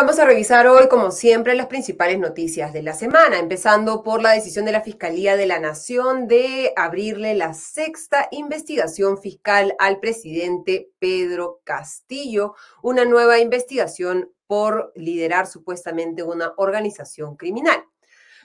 [0.00, 4.30] Vamos a revisar hoy, como siempre, las principales noticias de la semana, empezando por la
[4.30, 10.88] decisión de la Fiscalía de la Nación de abrirle la sexta investigación fiscal al presidente
[10.98, 17.84] Pedro Castillo, una nueva investigación por liderar supuestamente una organización criminal.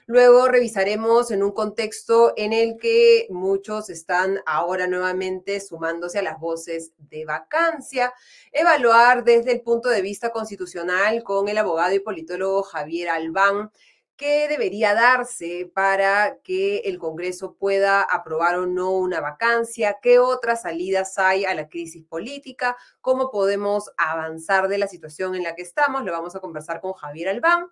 [0.07, 6.39] Luego revisaremos en un contexto en el que muchos están ahora nuevamente sumándose a las
[6.39, 8.13] voces de vacancia,
[8.51, 13.71] evaluar desde el punto de vista constitucional con el abogado y politólogo Javier Albán
[14.17, 20.61] qué debería darse para que el Congreso pueda aprobar o no una vacancia, qué otras
[20.61, 25.63] salidas hay a la crisis política, cómo podemos avanzar de la situación en la que
[25.63, 26.03] estamos.
[26.05, 27.67] Lo vamos a conversar con Javier Albán.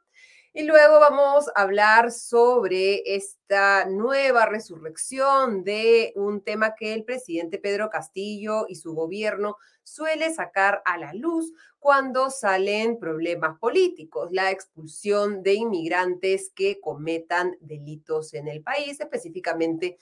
[0.55, 7.57] Y luego vamos a hablar sobre esta nueva resurrección de un tema que el presidente
[7.57, 14.51] Pedro Castillo y su gobierno suele sacar a la luz cuando salen problemas políticos, la
[14.51, 19.97] expulsión de inmigrantes que cometan delitos en el país, específicamente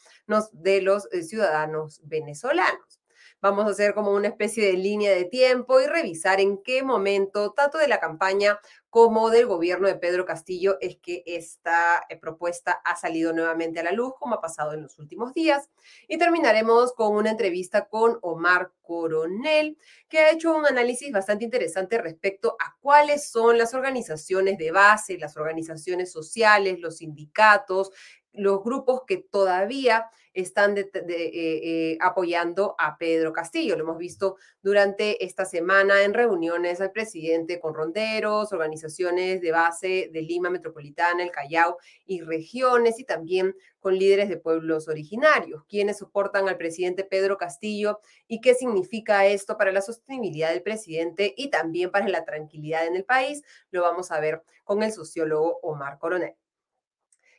[0.52, 3.00] de los eh, ciudadanos venezolanos.
[3.42, 7.53] Vamos a hacer como una especie de línea de tiempo y revisar en qué momento,
[7.53, 8.59] tanto de la campaña
[8.92, 13.84] como del gobierno de Pedro Castillo, es que esta eh, propuesta ha salido nuevamente a
[13.84, 15.72] la luz, como ha pasado en los últimos días.
[16.08, 21.97] Y terminaremos con una entrevista con Omar Coronel, que ha hecho un análisis bastante interesante
[21.97, 27.92] respecto a cuáles son las organizaciones de base, las organizaciones sociales, los sindicatos,
[28.34, 33.76] los grupos que todavía están eh, eh, apoyando a Pedro Castillo.
[33.76, 40.09] Lo hemos visto durante esta semana en reuniones al presidente con ronderos, organizaciones de base
[40.12, 45.97] de Lima Metropolitana, el Callao y regiones, y también con líderes de pueblos originarios, quienes
[45.97, 51.50] soportan al presidente Pedro Castillo y qué significa esto para la sostenibilidad del presidente y
[51.50, 53.44] también para la tranquilidad en el país.
[53.72, 56.36] Lo vamos a ver con el sociólogo Omar Coronel.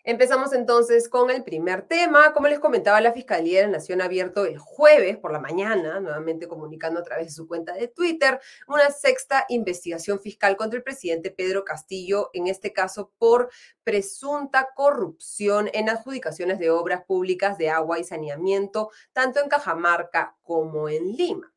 [0.05, 2.33] Empezamos entonces con el primer tema.
[2.33, 6.01] Como les comentaba, la Fiscalía de la Nación ha abierto el jueves por la mañana,
[6.01, 10.83] nuevamente comunicando a través de su cuenta de Twitter, una sexta investigación fiscal contra el
[10.83, 13.51] presidente Pedro Castillo, en este caso por
[13.85, 20.89] presunta corrupción en adjudicaciones de obras públicas de agua y saneamiento, tanto en Cajamarca como
[20.89, 21.53] en Lima.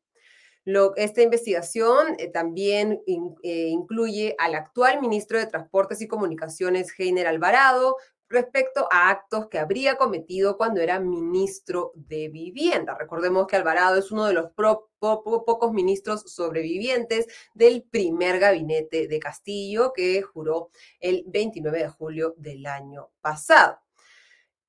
[0.94, 3.02] esta investigación eh, también
[3.42, 7.96] eh, incluye al actual ministro de Transportes y Comunicaciones, Heiner Alvarado,
[8.28, 12.96] respecto a actos que habría cometido cuando era ministro de Vivienda.
[12.98, 19.92] Recordemos que Alvarado es uno de los pocos ministros sobrevivientes del primer gabinete de Castillo
[19.94, 20.70] que juró
[21.00, 23.78] el 29 de julio del año pasado.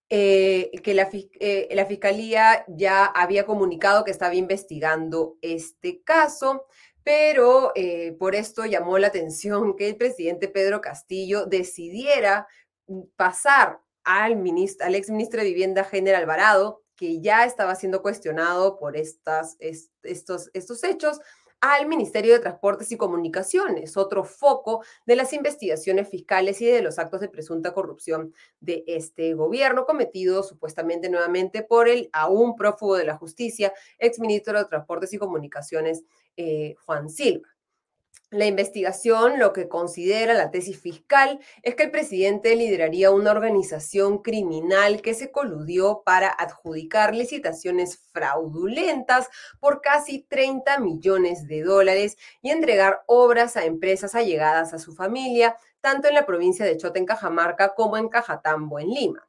[0.10, 6.66] Eh, que la, eh, la, Fiscalía ya había comunicado que estaba investigando este caso,
[7.04, 12.48] pero eh, por esto llamó la atención que el presidente Pedro Castillo decidiera
[13.16, 18.78] pasar al, ministro, al ex ministro de Vivienda, General Alvarado, que ya estaba siendo cuestionado
[18.78, 21.20] por estas, estos, estos hechos,
[21.60, 27.00] al Ministerio de Transportes y Comunicaciones, otro foco de las investigaciones fiscales y de los
[27.00, 33.06] actos de presunta corrupción de este gobierno, cometido supuestamente nuevamente por el aún prófugo de
[33.06, 36.04] la justicia, ex ministro de Transportes y Comunicaciones,
[36.36, 37.50] eh, Juan Silva.
[38.30, 44.18] La investigación lo que considera la tesis fiscal es que el presidente lideraría una organización
[44.22, 49.30] criminal que se coludió para adjudicar licitaciones fraudulentas
[49.62, 55.56] por casi 30 millones de dólares y entregar obras a empresas allegadas a su familia,
[55.80, 59.27] tanto en la provincia de Chota en Cajamarca como en Cajatambo en Lima.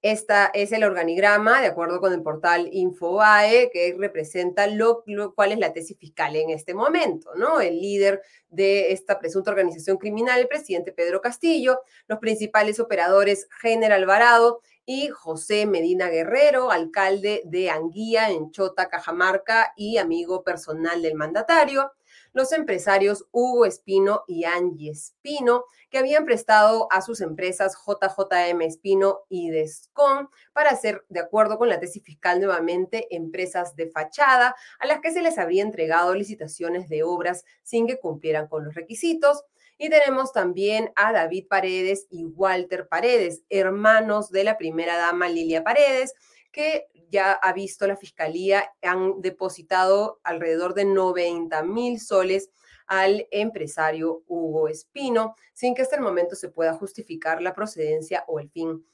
[0.00, 5.02] Esta es el organigrama, de acuerdo con el portal Infobae, que representa lo,
[5.34, 7.60] cuál es la tesis fiscal en este momento, ¿no?
[7.60, 14.00] El líder de esta presunta organización criminal, el presidente Pedro Castillo, los principales operadores General
[14.00, 21.16] Alvarado y José Medina Guerrero, alcalde de Anguía en Chota, Cajamarca y amigo personal del
[21.16, 21.92] mandatario
[22.32, 29.20] los empresarios Hugo Espino y Angie Espino, que habían prestado a sus empresas JJM Espino
[29.28, 34.86] y Descon para hacer, de acuerdo con la tesis fiscal nuevamente, empresas de fachada a
[34.86, 39.44] las que se les habría entregado licitaciones de obras sin que cumplieran con los requisitos.
[39.78, 45.62] Y tenemos también a David Paredes y Walter Paredes, hermanos de la primera dama Lilia
[45.62, 46.14] Paredes,
[46.50, 52.50] que ya ha visto la fiscalía, han depositado alrededor de 90 mil soles
[52.86, 58.40] al empresario Hugo Espino, sin que hasta el momento se pueda justificar la procedencia o
[58.40, 58.84] el fin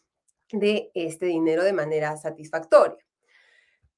[0.50, 3.03] de este dinero de manera satisfactoria.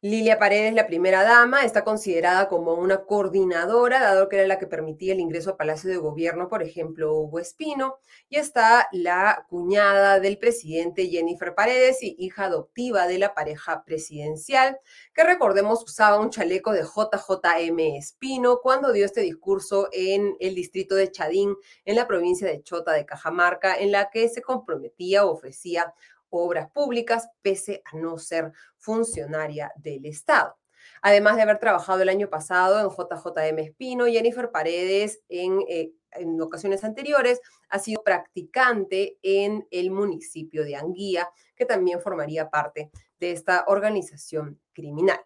[0.03, 4.67] Lilia Paredes, la primera dama, está considerada como una coordinadora, dado que era la que
[4.67, 7.97] permitía el ingreso a Palacio de Gobierno, por ejemplo, Hugo Espino,
[8.29, 14.79] y está la cuñada del presidente Jennifer Paredes y hija adoptiva de la pareja presidencial,
[15.15, 20.95] que recordemos usaba un chaleco de JJM Espino cuando dio este discurso en el distrito
[20.95, 21.57] de Chadín,
[21.87, 25.95] en la provincia de Chota de Cajamarca, en la que se comprometía o ofrecía
[26.31, 30.57] obras públicas, pese a no ser funcionaria del Estado.
[31.03, 36.41] Además de haber trabajado el año pasado en JJM Espino, Jennifer Paredes en, eh, en
[36.41, 43.33] ocasiones anteriores ha sido practicante en el municipio de Anguía, que también formaría parte de
[43.33, 45.21] esta organización criminal.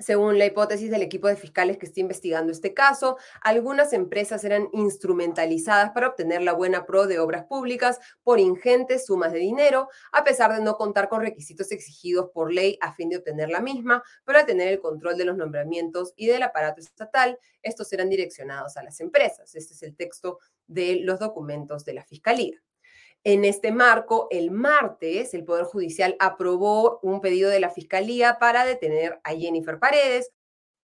[0.00, 4.68] Según la hipótesis del equipo de fiscales que está investigando este caso, algunas empresas eran
[4.72, 10.24] instrumentalizadas para obtener la buena pro de obras públicas por ingentes sumas de dinero, a
[10.24, 14.02] pesar de no contar con requisitos exigidos por ley a fin de obtener la misma,
[14.24, 18.78] pero al tener el control de los nombramientos y del aparato estatal, estos eran direccionados
[18.78, 19.54] a las empresas.
[19.54, 22.62] Este es el texto de los documentos de la Fiscalía.
[23.22, 28.64] En este marco, el martes, el Poder Judicial aprobó un pedido de la Fiscalía para
[28.64, 30.32] detener a Jennifer Paredes.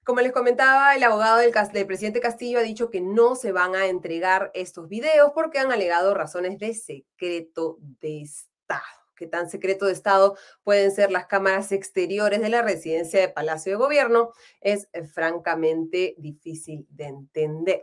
[0.04, 1.50] Como les comentaba, el abogado del,
[1.86, 6.12] presidente Castillo ha dicho que no se van a entregar estos videos porque han alegado
[6.12, 8.82] razones de secreto de Estado.
[9.16, 13.72] ¿Qué tan secreto de Estado pueden ser las cámaras exteriores de la residencia de Palacio
[13.72, 14.32] de Gobierno?
[14.60, 17.82] Es eh, francamente difícil de entender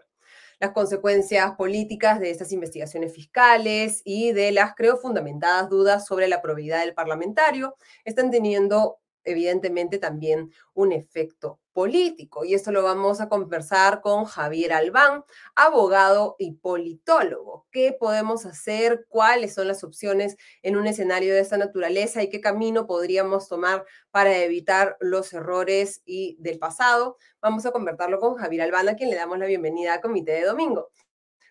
[0.63, 6.41] las consecuencias políticas de estas investigaciones fiscales y de las, creo, fundamentadas dudas sobre la
[6.41, 7.75] probidad del parlamentario
[8.05, 12.45] están teniendo evidentemente también un efecto político.
[12.45, 15.23] Y esto lo vamos a conversar con Javier Albán,
[15.55, 17.67] abogado y politólogo.
[17.71, 19.05] ¿Qué podemos hacer?
[19.09, 23.85] ¿Cuáles son las opciones en un escenario de esta naturaleza y qué camino podríamos tomar
[24.11, 27.17] para evitar los errores y del pasado?
[27.41, 30.45] Vamos a conversarlo con Javier Albán, a quien le damos la bienvenida a Comité de
[30.45, 30.89] Domingo.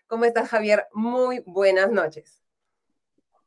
[0.07, 0.87] ¿Cómo estás, Javier?
[0.93, 2.43] Muy buenas noches.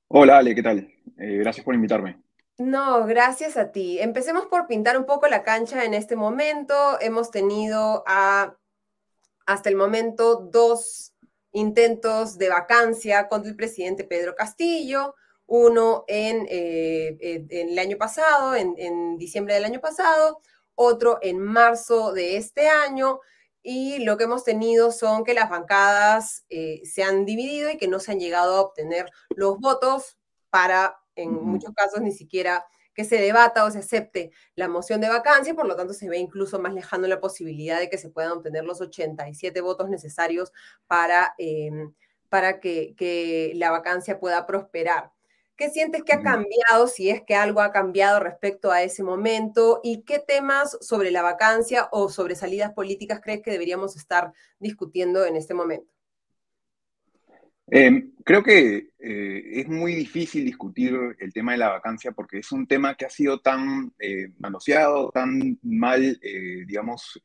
[0.09, 0.79] Hola, Ale, ¿qué tal?
[1.19, 2.26] Eh, gracias por invitarme.
[2.59, 3.99] No, gracias a ti.
[4.01, 6.99] Empecemos por pintar un poco la cancha en este momento.
[7.01, 8.57] Hemos tenido a,
[9.45, 11.13] hasta el momento dos
[11.53, 15.15] intentos de vacancia contra el presidente Pedro Castillo,
[15.47, 20.41] uno en, eh, el año pasado, en, diciembre del año pasado,
[20.75, 23.21] otro en marzo de este año,
[23.63, 27.89] y lo que hemos tenido son que las bancadas eh, se han dividido y que
[27.89, 30.17] no se han llegado a obtener los votos
[30.51, 32.65] para en muchos casos ni siquiera
[32.97, 36.19] que se debata o se acepte la moción de vacancia, por lo tanto se ve
[36.19, 40.53] incluso más lejano la posibilidad de que se puedan obtener los 87 votos necesarios
[40.87, 41.93] para, em,
[42.31, 45.13] para que, que, la vacancia pueda prosperar.
[45.57, 49.81] ¿Qué sientes que ha cambiado, si es que algo ha cambiado respecto a ese momento?
[49.83, 55.25] ¿Y qué temas sobre la vacancia o sobre salidas políticas crees que deberíamos estar discutiendo
[55.25, 55.96] en este momento?
[57.69, 62.53] Em, creo que eh, es muy difícil discutir el tema de la vacancia porque es
[62.53, 67.21] un tema que ha sido tan eh, manoseado, tan mal, eh, digamos,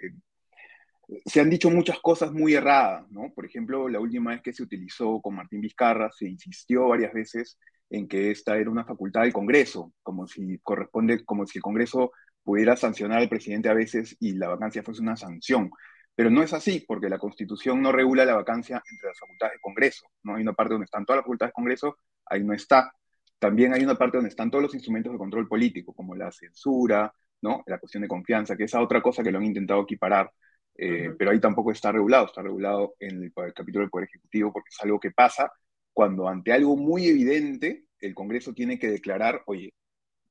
[1.26, 3.32] se han dicho muchas cosas muy erradas, ¿no?
[3.34, 7.60] Por ejemplo, la última vez que se utilizó con Martín Vizcarra, se insistió varias veces
[7.90, 12.14] en que esta era una facultad del Congreso, como si corresponde, como si el Congreso
[12.44, 15.70] pudiera sancionar al presidente a veces y la vacancia fuese una sanción.
[16.16, 19.60] Pero no es así, porque la Constitución no regula la vacancia entre las facultades de
[19.60, 20.08] Congreso.
[20.24, 20.36] ¿no?
[20.36, 22.94] Hay una parte donde están todas las facultades de Congreso, ahí no está.
[23.40, 27.12] También hay una parte donde están todos los instrumentos de control político, como la censura,
[27.42, 27.64] ¿no?
[27.66, 30.32] la cuestión de confianza, que es otra cosa que lo han intentado equiparar,
[30.76, 34.54] eh, pero ahí tampoco está regulado, está regulado en el, el capítulo del Poder Ejecutivo,
[34.54, 35.52] porque es algo que pasa
[35.94, 39.74] cuando ante algo muy evidente, el Congreso tiene que declarar, oye,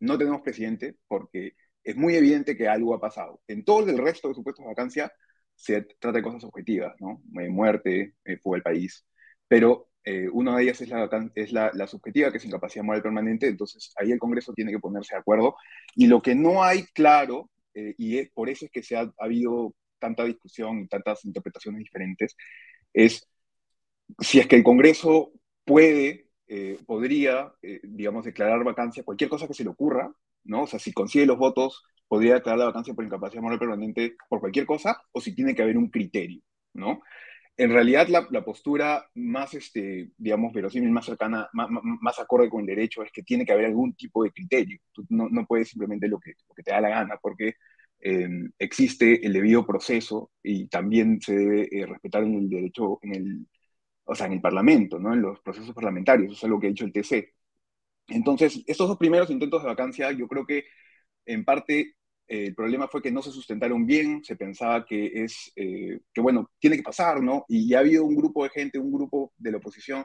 [0.00, 3.40] no tenemos presidente porque es muy evidente que algo ha pasado.
[3.46, 5.12] En todo el resto de supuestos de vacancia,
[5.60, 7.22] se trata de cosas objetivas, ¿no?
[7.38, 9.06] Eh, muerte, eh, fuga del país,
[9.46, 13.46] pero eh, una de ellas es, la, es la, subjetiva, que es incapacidad moral permanente,
[13.46, 15.56] entonces ahí el Congreso tiene que ponerse de acuerdo.
[15.94, 20.24] Y lo que no hay claro, y por eso es que se ha, habido tanta
[20.24, 22.36] discusión y tantas interpretaciones diferentes,
[22.94, 23.28] es
[24.20, 25.32] si es que el Congreso
[25.64, 26.28] puede,
[26.86, 27.52] podría,
[27.82, 30.10] digamos, declarar vacancia cualquier cosa que se le ocurra,
[30.44, 30.62] ¿no?
[30.62, 34.40] O sea, si consigue los votos podría declarar la vacancia por incapacidad moral permanente por
[34.40, 36.42] cualquier cosa o si tiene que haber un criterio,
[36.74, 37.00] ¿no?
[37.60, 43.02] en realidad la, postura más, este, digamos, verosímil, más cercana, más, acorde con el derecho
[43.02, 44.78] es que tiene que haber algún tipo de criterio.
[44.92, 47.56] Tú no, no puedes simplemente lo que, lo que te da la gana, porque
[48.00, 53.14] em, existe el debido proceso y también se debe eh, respetar en el derecho, en
[53.14, 53.46] el,
[54.04, 55.12] o sea, en el Parlamento, ¿no?
[55.12, 56.28] en los procesos parlamentarios.
[56.32, 57.34] Eso es algo que ha dicho el TC.
[58.08, 60.64] Entonces, estos dos primeros intentos de vacancia, yo creo que
[61.26, 61.96] en parte
[62.30, 66.20] eh, el problema fue que no se sustentaron bien, se pensaba que es, eh, que
[66.20, 67.44] bueno, tiene que pasar, ¿no?
[67.48, 70.04] Y ya ha habido un grupo de gente, un grupo de la oposición,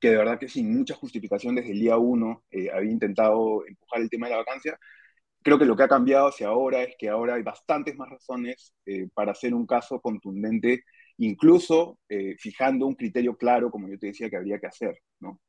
[0.00, 4.00] que de verdad que sin mucha justificación desde el día uno eh, había intentado empujar
[4.00, 4.78] el tema de la vacancia.
[5.42, 8.74] Creo que lo que ha cambiado hacia ahora es que ahora hay bastantes más razones
[9.14, 10.84] para hacer un caso contundente,
[11.18, 12.00] incluso
[12.38, 15.40] fijando un criterio claro, como yo te decía, que habría que hacer, ¿no?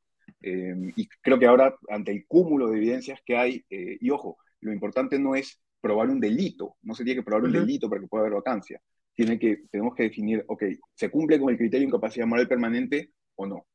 [0.42, 5.18] y creo que ahora, ante el cúmulo de evidencias que hay, y ojo, lo importante
[5.20, 8.24] no es probar un delito, no se tiene que probar un delito para que pueda
[8.24, 8.82] haber vacancia.
[9.14, 13.12] Tiene que, tenemos que definir, ok, ¿se cumple con el criterio de incapacidad moral permanente
[13.36, 13.66] o no?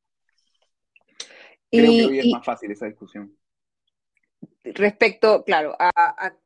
[1.71, 3.37] Creo que hoy es más fácil esa discusión.
[4.65, 5.77] Respecto, claro,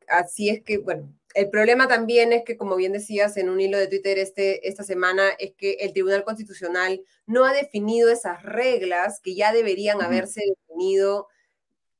[0.07, 3.77] así es que, bueno, el problema también es que, como bien decías en un hilo
[3.77, 9.19] de Twitter este, esta semana, es que el Tribunal Constitucional no ha definido esas reglas
[9.21, 11.27] que ya deberían haberse definido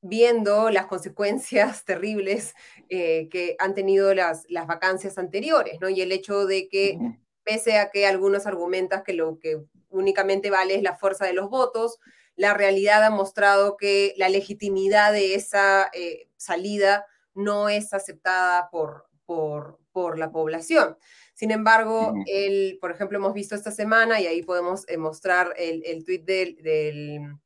[0.07, 2.55] viendo las consecuencias terribles
[2.89, 5.89] eh, que han tenido las, las vacancias anteriores, ¿no?
[5.89, 6.97] Y el hecho de que,
[7.43, 11.49] pese a que algunos argumentan que lo que únicamente vale es la fuerza de los
[11.49, 11.99] votos,
[12.35, 19.07] la realidad ha mostrado que la legitimidad de esa eh, salida no es aceptada por,
[19.25, 20.97] por, por la población.
[21.33, 25.83] Sin embargo, el, por ejemplo, hemos visto esta semana, y ahí podemos eh, mostrar el,
[25.85, 27.37] el tuit del del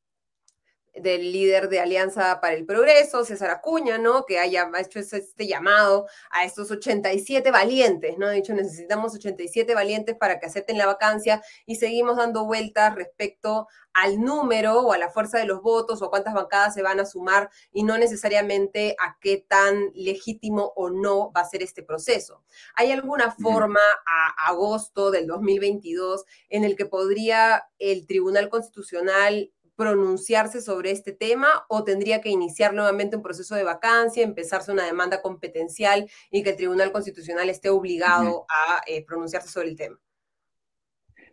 [0.93, 4.25] líder de Alianza para el Progreso, César Acuña, ¿no?
[4.25, 8.27] Que haya hecho este llamado a estos 87 valientes, ¿no?
[8.27, 13.67] Ha dicho, necesitamos 87 valientes para que acepten la vacancia y seguimos dando vueltas respecto
[13.93, 17.05] al número o a la fuerza de los votos o cuántas bancadas se van a
[17.05, 22.43] sumar y no necesariamente a qué tan legítimo o no va a ser este proceso.
[22.75, 30.61] ¿Hay alguna forma a agosto del 2022 en el que podría el Tribunal Constitucional pronunciarse
[30.61, 35.21] sobre este tema o tendría que iniciar nuevamente un proceso de vacancia, empezarse una demanda
[35.21, 39.99] competencial y que el Tribunal Constitucional esté obligado a eh, pronunciarse sobre el tema?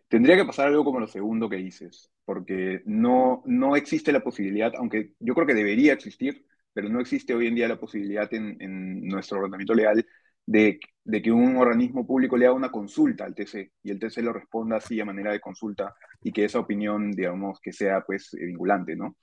[0.09, 4.73] Tendría que pasar algo como lo segundo que dices, porque no, no existe la posibilidad,
[4.77, 8.57] aunque yo creo que debería existir, pero no existe hoy en día la posibilidad en,
[8.61, 10.07] en nuestro ordenamiento legal
[10.49, 10.81] de,
[11.23, 14.77] que un organismo público le haga una consulta al TC y el TC lo responda
[14.77, 19.17] así a manera de consulta y que esa opinión, digamos, que sea pues vinculante, ¿no?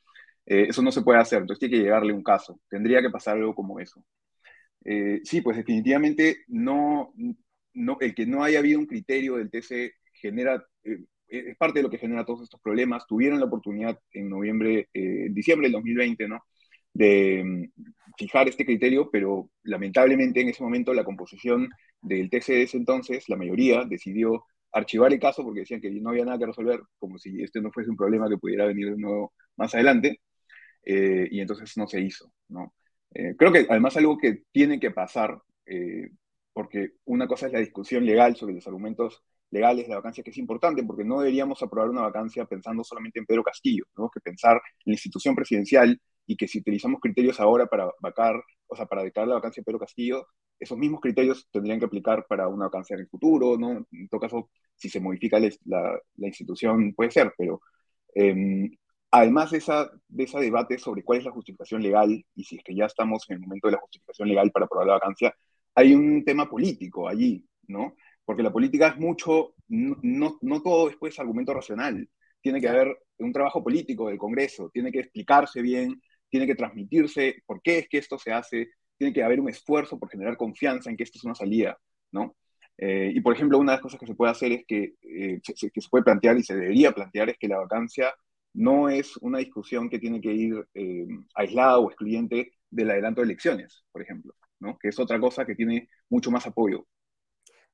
[0.45, 2.59] Eh, eso no se puede hacer, entonces tiene que llegarle un caso.
[2.69, 4.05] Tendría que pasar algo como eso.
[4.85, 7.13] Eh, sí, pues definitivamente no,
[7.73, 11.83] no, el que no haya habido un criterio del TC genera, eh, es parte de
[11.83, 13.07] lo que genera todos estos problemas.
[13.07, 16.43] Tuvieron la oportunidad en noviembre, en diciembre del 2020, ¿no?
[16.93, 17.71] De
[18.17, 21.69] fijar este criterio, pero lamentablemente en ese momento la composición
[22.01, 26.09] del TC de ese entonces, la mayoría, decidió archivar el caso porque decían que no
[26.09, 28.97] había nada que resolver, como si este no fuese un problema que pudiera venir de
[28.97, 30.19] nuevo más adelante,
[30.83, 32.31] eh, y entonces no se hizo.
[32.49, 32.73] ¿no?
[33.13, 36.09] Eh, creo que además algo que tiene que pasar, eh,
[36.53, 40.31] porque una cosa es la discusión legal sobre los argumentos legales de la vacancia, que
[40.31, 44.09] es importante, porque no deberíamos aprobar una vacancia pensando solamente en Pedro Castillo, ¿no?
[44.09, 48.75] que pensar en la institución presidencial y que si utilizamos criterios ahora para vacar, o
[48.75, 50.27] sea, para declarar la vacancia de Pedro Castillo,
[50.59, 53.85] esos mismos criterios tendrían que aplicar para una vacancia en el futuro, ¿no?
[53.91, 57.61] En todo caso, si se modifica la, la, institución, puede ser, pero
[58.13, 58.71] em,
[59.11, 62.63] además de, esa, de ese debate sobre cuál es la justificación legal, y si es
[62.63, 65.35] que ya estamos en el momento de la justificación legal para aprobar la vacancia,
[65.75, 67.95] hay un tema político allí, ¿no?
[68.23, 72.09] Porque la política es mucho, no, no, no todo es pues argumento racional,
[72.41, 77.43] tiene que haber un trabajo político del Congreso, tiene que explicarse bien tiene que transmitirse
[77.45, 80.89] por qué es que esto se hace, tiene que haber un esfuerzo por generar confianza
[80.89, 81.77] en que esto es una salida,
[82.11, 82.35] ¿no?
[82.77, 85.39] Eh, y por ejemplo, una de las cosas que se puede hacer es que, eh,
[85.41, 88.13] se, que se puede plantear y se debería plantear es que la vacancia
[88.53, 93.25] no es una discusión que tiene que ir eh, aislada o excluyente del adelanto de
[93.25, 94.77] elecciones, por ejemplo, ¿no?
[94.77, 96.87] que es otra cosa que tiene mucho más apoyo.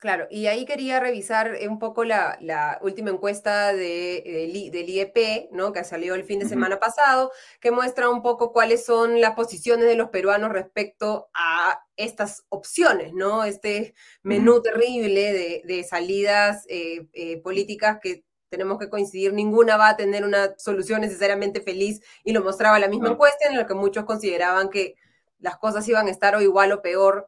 [0.01, 5.71] Claro, y ahí quería revisar un poco la, última encuesta de, del IEP, ¿no?
[5.71, 9.85] que salió el fin de semana pasado, que muestra un poco cuáles son las posiciones
[9.85, 13.43] de los peruanos respecto a estas opciones, ¿no?
[13.43, 13.93] Este
[14.23, 20.25] menú terrible de, salidas eh, eh, políticas que tenemos que coincidir, ninguna va a tener
[20.25, 24.71] una solución necesariamente feliz, y lo mostraba la misma encuesta en la que muchos consideraban
[24.71, 24.95] que
[25.37, 27.27] las cosas iban a estar o igual o peor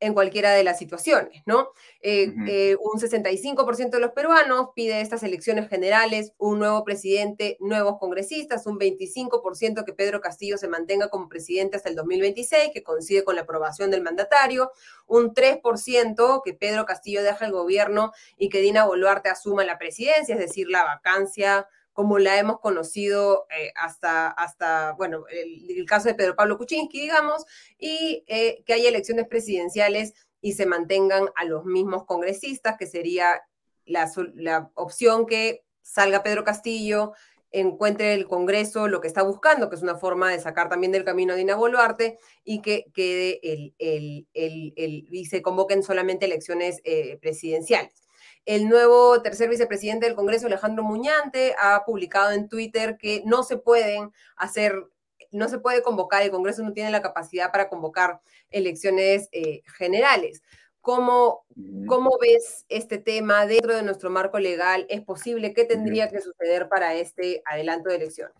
[0.00, 1.70] en cualquiera de las situaciones, ¿no?
[2.00, 7.98] Eh, eh, un 65% de los peruanos pide estas elecciones generales, un nuevo presidente, nuevos
[7.98, 13.24] congresistas, un 25% que Pedro Castillo se mantenga como presidente hasta el 2026, que coincide
[13.24, 14.70] con la aprobación del mandatario,
[15.06, 20.34] un 3% que Pedro Castillo deja el gobierno y que Dina Boluarte asuma la presidencia,
[20.34, 21.66] es decir, la vacancia
[21.98, 27.44] como la hemos conocido eh, hasta, hasta, bueno, el, caso de Pedro Pablo Kuczynski, digamos,
[27.76, 33.42] y eh, que haya elecciones presidenciales y se mantengan a los mismos congresistas, que sería
[33.84, 37.14] la, la opción que salga Pedro Castillo,
[37.50, 41.04] encuentre el Congreso lo que está buscando, que es una forma de sacar también del
[41.04, 46.80] camino a Dina Boluarte, y que quede el, el, el, y se convoquen solamente elecciones
[46.84, 48.07] eh, presidenciales.
[48.44, 53.58] El nuevo tercer vicepresidente del Congreso, Alejandro Muñante, ha publicado en Twitter que no se
[53.58, 54.86] pueden hacer,
[55.30, 60.42] no se puede convocar, el Congreso no tiene la capacidad para convocar elecciones eh, generales.
[60.80, 61.44] ¿Cómo,
[61.86, 64.86] ¿Cómo, ves este tema dentro de nuestro marco legal?
[64.88, 65.52] ¿Es posible?
[65.52, 68.34] ¿Qué tendría que suceder para este adelanto de elecciones?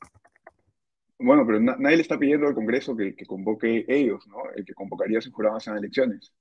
[1.18, 4.38] Bueno, pero nadie le está pidiendo al Congreso que, convoque ellos, ¿no?
[4.54, 6.32] El que convocaría si juraban en elecciones.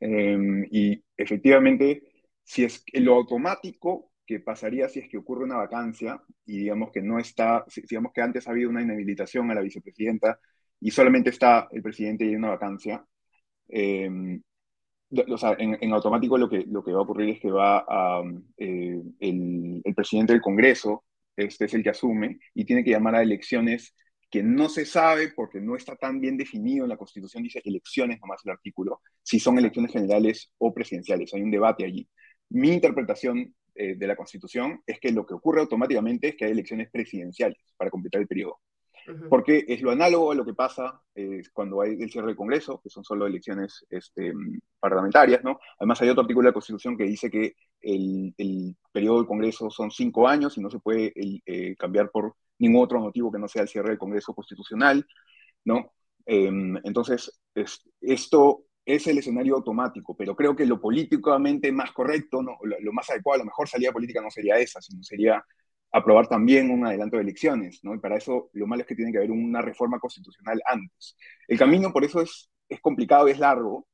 [0.00, 2.02] Em, y efectivamente,
[2.44, 7.02] si es lo automático que pasaría si es que ocurre una vacancia y digamos que
[7.02, 10.38] no está, digamos que antes ha habido una inhabilitación a la vicepresidenta
[10.80, 13.04] y solamente está el presidente y hay una vacancia,
[13.68, 14.42] em,
[15.28, 18.22] o sea, en, automático lo que, lo que va a ocurrir es que va a,
[18.56, 21.04] eh, el, el, presidente del Congreso,
[21.36, 23.94] este es el que asume, y tiene que llamar a elecciones
[24.30, 28.18] que no se sabe porque no está tan bien definido en la Constitución, dice elecciones
[28.20, 32.08] nomás el artículo, si son elecciones generales o presidenciales, hay un debate allí.
[32.52, 36.52] Mi interpretación eh, de la Constitución es que lo que ocurre automáticamente es que hay
[36.52, 38.60] elecciones presidenciales para completar el periodo.
[39.28, 42.80] Porque es lo análogo a lo que pasa eh, cuando hay el cierre del Congreso,
[42.80, 44.32] que son solo elecciones este,
[44.78, 45.58] parlamentarias, ¿no?
[45.80, 49.70] Además hay otro artículo de la Constitución que dice que el, el periodo del Congreso
[49.70, 53.48] son cinco años y no se puede eh, cambiar por ningún otro motivo que no
[53.48, 55.04] sea el cierre del Congreso Constitucional,
[55.64, 55.92] ¿no?
[56.24, 57.40] Em, entonces,
[58.00, 62.58] esto es el escenario automático, pero creo que lo políticamente más correcto, ¿no?
[62.62, 65.44] lo, más adecuado, la mejor salida política no sería esa, sino sería
[65.92, 67.94] aprobar también un adelanto de elecciones, ¿no?
[67.94, 71.16] Y para eso lo malo es que tiene que haber una reforma constitucional antes.
[71.46, 73.86] El camino por eso es, es complicado es largo,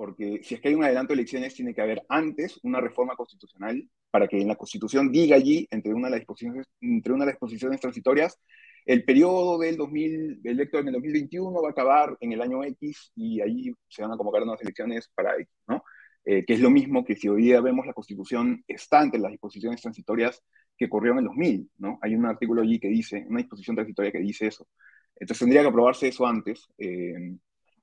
[0.00, 3.14] porque si es que hay un adelanto de elecciones, tiene que haber antes una reforma
[3.16, 7.26] constitucional para que en la Constitución diga allí, entre una de las disposiciones, entre una
[7.26, 8.40] de las disposiciones transitorias,
[8.86, 13.12] el periodo del 2000, electo en el 2021 va a acabar en el año X
[13.14, 15.84] y ahí se van a convocar unas elecciones para X, ¿no?
[16.24, 19.32] Eh, que es lo mismo que si hoy día vemos la Constitución está entre las
[19.32, 20.42] disposiciones transitorias
[20.78, 21.98] que corrieron en el 2000, ¿no?
[22.00, 24.66] Hay un artículo allí que dice, una disposición transitoria que dice eso.
[25.14, 26.70] Entonces tendría que aprobarse eso antes.
[26.78, 27.36] Eh,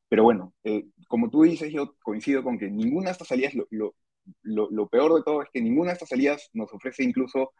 [0.10, 3.68] pero bueno, eh, como tú dices, yo coincido con que ninguna de estas salidas, lo,
[4.44, 7.54] lo, lo, peor de todo es que ninguna de estas salidas nos ofrece incluso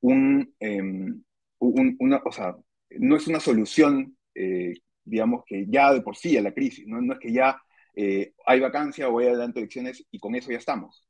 [0.00, 1.22] un, em,
[1.58, 2.56] un una, o sea,
[2.90, 7.00] no es una solución, eh, digamos, que ya de por sí a la crisis, no,
[7.00, 7.60] no es que ya
[7.96, 11.06] eh, hay vacancia o hay adelante elecciones y con eso ya estamos.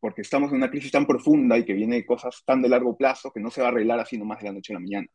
[0.00, 2.96] Porque estamos en una crisis tan profunda y que viene de cosas tan de largo
[2.96, 5.06] plazo que no se va a arreglar así nomás de la noche a la mañana.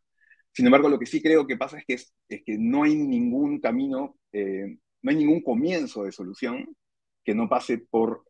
[0.53, 3.59] Sin embargo, lo que sí creo que pasa es que, es, que no hay ningún
[3.59, 6.75] camino, no hay ningún comienzo de solución
[7.23, 8.23] que no pase por,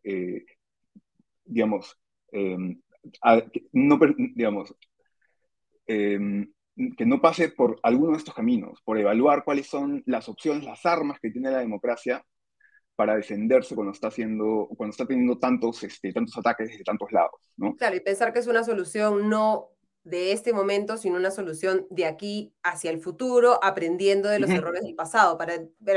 [1.44, 1.98] digamos,
[3.72, 4.00] no,
[4.34, 4.74] digamos,
[5.86, 10.84] que no pase por alguno de estos caminos, por evaluar cuáles son las opciones, las
[10.86, 12.24] armas que tiene la democracia
[12.96, 17.52] para defenderse cuando está haciendo, cuando está teniendo tantos, este, tantos ataques de tantos lados,
[17.56, 17.74] ¿no?
[17.74, 19.70] Claro, y pensar que es una solución no
[20.04, 24.82] de este momento, sino una solución de aquí hacia el futuro, aprendiendo de los errores
[24.82, 25.38] del pasado.
[25.38, 25.54] Para,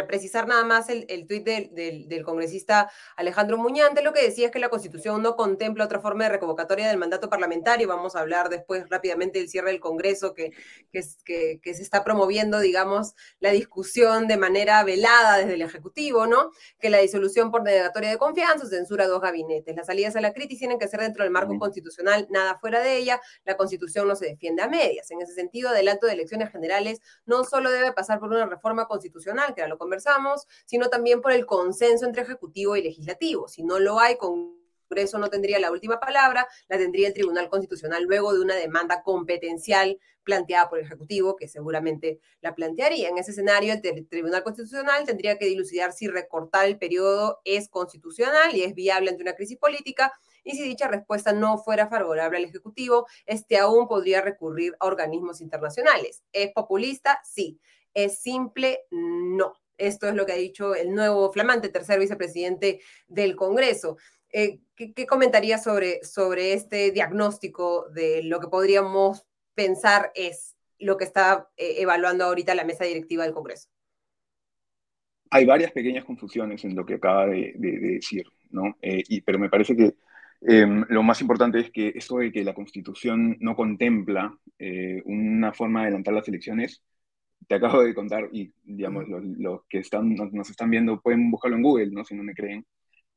[0.07, 4.51] precisar nada más el, el tuit del, del, congresista Alejandro Muñante, lo que decía es
[4.51, 7.87] que la Constitución no contempla otra forma de reconvocatoria del mandato parlamentario.
[7.89, 10.51] Vamos a hablar después rápidamente del cierre del Congreso, que,
[10.89, 16.51] que, que, se está promoviendo, digamos, la discusión de manera velada desde el Ejecutivo, ¿no?
[16.79, 19.75] Que la disolución por denegatoria de confianza censura dos gabinetes.
[19.75, 22.95] Las salidas a la crisis tienen que ser dentro del marco constitucional, nada fuera de
[22.95, 23.19] ella.
[23.43, 25.09] La Constitución no se defiende a medias.
[25.11, 29.53] En ese sentido, adelanto de elecciones generales no solo debe pasar por una reforma constitucional,
[29.53, 33.47] que ya lo conversamos, sino también por el consenso entre Ejecutivo y Legislativo.
[33.47, 38.03] Si no lo hay, Congreso no tendría la última palabra, la tendría el Tribunal Constitucional
[38.03, 43.09] luego de una demanda competencial planteada por el Ejecutivo, que seguramente la plantearía.
[43.09, 48.55] En ese escenario, el Tribunal Constitucional tendría que dilucidar si recortar el periodo es constitucional
[48.55, 50.13] y es viable ante una crisis política
[50.47, 55.41] y si dicha respuesta no fuera favorable al Ejecutivo, este aún podría recurrir a organismos
[55.41, 56.23] internacionales.
[56.31, 57.19] ¿Es populista?
[57.23, 57.59] Sí.
[57.93, 58.79] ¿Es simple?
[58.89, 59.53] No.
[59.77, 63.97] Esto es lo que ha dicho el nuevo flamante tercer vicepresidente del Congreso.
[64.31, 71.03] Eh, ¿qué, comentaría sobre, sobre este diagnóstico de lo que podríamos pensar es lo que
[71.03, 73.67] está eh, evaluando ahorita la mesa directiva del Congreso?
[75.29, 78.77] Hay varias pequeñas confusiones en lo que acaba de, decir, ¿no?
[78.81, 79.95] Eh, pero me parece que
[80.41, 84.37] em, lo más importante es que esto de que la Constitución no contempla
[85.05, 86.81] una forma de adelantar las elecciones
[87.47, 91.63] te acabo de contar, y digamos, los, que están, nos, están viendo pueden buscarlo en
[91.63, 92.03] Google, ¿no?
[92.03, 92.65] si no me creen,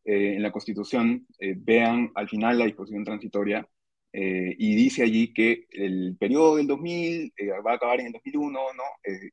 [0.05, 3.67] eh, en la Constitución, eh, vean al final la disposición transitoria
[4.13, 7.33] eh, y dice allí que el periodo del 2000
[7.67, 8.83] va a acabar en el 2001, ¿no?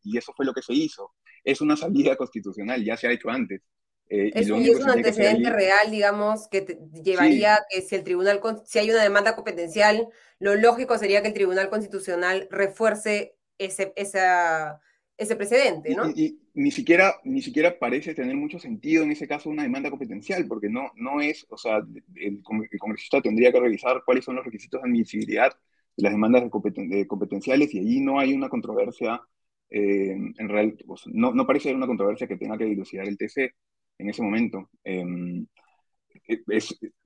[0.03, 1.11] y eso fue lo que se hizo.
[1.43, 3.61] Es una salida constitucional, ya se ha hecho antes.
[4.09, 8.79] Es, y, es un antecedente real, digamos, que te llevaría que si el tribunal, si
[8.79, 10.07] hay una demanda competencial,
[10.39, 14.79] lo lógico sería que el Tribunal Constitucional refuerce ese, esa,
[15.17, 16.09] ese precedente, ¿no?
[16.11, 20.47] Y, ni, siquiera, ni siquiera parece tener mucho sentido en ese caso una demanda competencial,
[20.47, 21.81] porque no, no es, o sea,
[22.15, 25.51] el, congresista tendría que revisar cuáles son los requisitos de admisibilidad
[25.95, 29.21] de las demandas de competenciales y allí no hay una controversia,
[29.69, 33.53] eh, en realidad, no, no, parece haber una controversia que tenga que dilucidar el TC
[33.97, 34.69] en ese momento.
[34.83, 35.45] Em,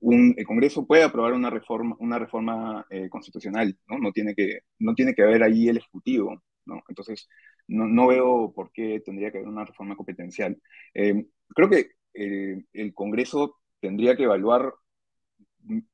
[0.00, 3.98] un, el Congreso puede aprobar una reforma, una reforma eh, constitucional, ¿no?
[3.98, 6.82] No tiene, que, no tiene que haber ahí el Ejecutivo, ¿no?
[6.88, 7.28] Entonces,
[7.68, 10.60] no, no veo por qué tendría que haber una reforma competencial.
[10.94, 14.72] Eh, creo que eh, el Congreso tendría que evaluar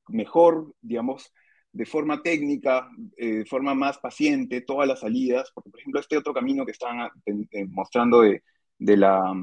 [0.08, 1.32] mejor, digamos,
[1.72, 6.32] de forma técnica, de forma más paciente, todas las salidas, porque, por ejemplo, este otro
[6.32, 7.10] camino que están
[7.68, 8.42] mostrando de,
[8.78, 9.34] de la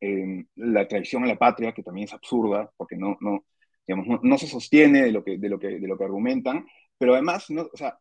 [0.00, 3.44] la traición a la patria, que también es absurda, porque no, no,
[3.86, 6.66] digamos, no, se sostiene de lo, que, de, lo que, de lo que argumentan,
[6.98, 7.98] pero además, no, o sea,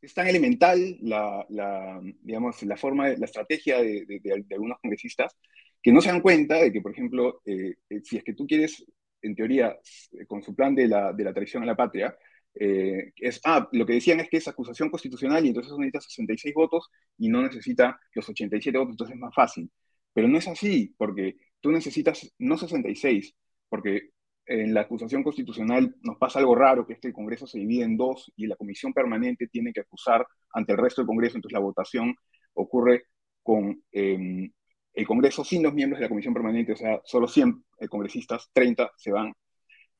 [0.00, 5.36] es, tan elemental la, la, digamos, la forma, la estrategia de, de, algunos congresistas
[5.82, 8.46] que no se dan cuenta de que, por ejemplo, eh, eh, si es que tú
[8.46, 8.84] quieres,
[9.22, 9.76] en teoría,
[10.12, 12.16] eh, con su plan de la, de la traición a la patria,
[12.54, 16.90] es, ah, lo que decían es que es acusación constitucional y entonces necesita 66 votos
[17.16, 19.70] y no necesita los 87 votos, entonces es más fácil.
[20.12, 23.34] Pero no es así, porque tú necesitas no 66,
[23.68, 24.10] porque
[24.46, 27.84] en la acusación constitucional nos pasa algo raro, que es que el Congreso se divide
[27.84, 31.54] en dos y la comisión permanente tiene que acusar ante el resto del Congreso, entonces
[31.54, 32.14] la votación
[32.54, 33.04] ocurre
[33.42, 34.50] con em,
[34.94, 38.50] el Congreso sin los miembros de la comisión permanente, o sea, solo 100 eh, congresistas,
[38.52, 39.32] 30 se van.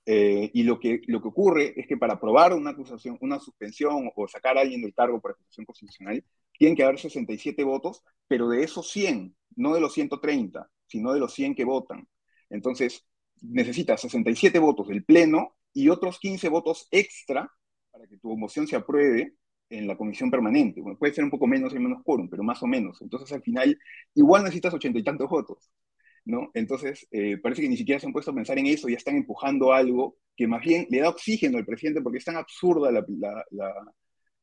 [0.06, 4.10] Eh, y lo que, lo que ocurre es que para aprobar una acusación, una suspensión
[4.16, 6.24] o sacar a alguien del cargo por acusación constitucional,
[6.58, 11.20] tienen que haber 67 votos, pero de esos 100, no de los 130, sino de
[11.20, 12.06] los 100 que votan.
[12.50, 13.06] Entonces,
[13.40, 17.50] necesitas 67 votos del Pleno y otros 15 votos extra
[17.90, 19.34] para que tu moción se apruebe
[19.70, 20.80] en la comisión permanente.
[20.80, 23.00] Bueno, puede ser un poco menos y menos quórum, pero más o menos.
[23.02, 23.78] Entonces, al final,
[24.14, 25.70] igual necesitas ochenta y tantos votos.
[26.24, 26.50] ¿no?
[26.54, 29.16] Entonces, eh, parece que ni siquiera se han puesto a pensar en eso, ya están
[29.16, 33.04] empujando algo que más bien le da oxígeno al presidente porque es tan absurda la,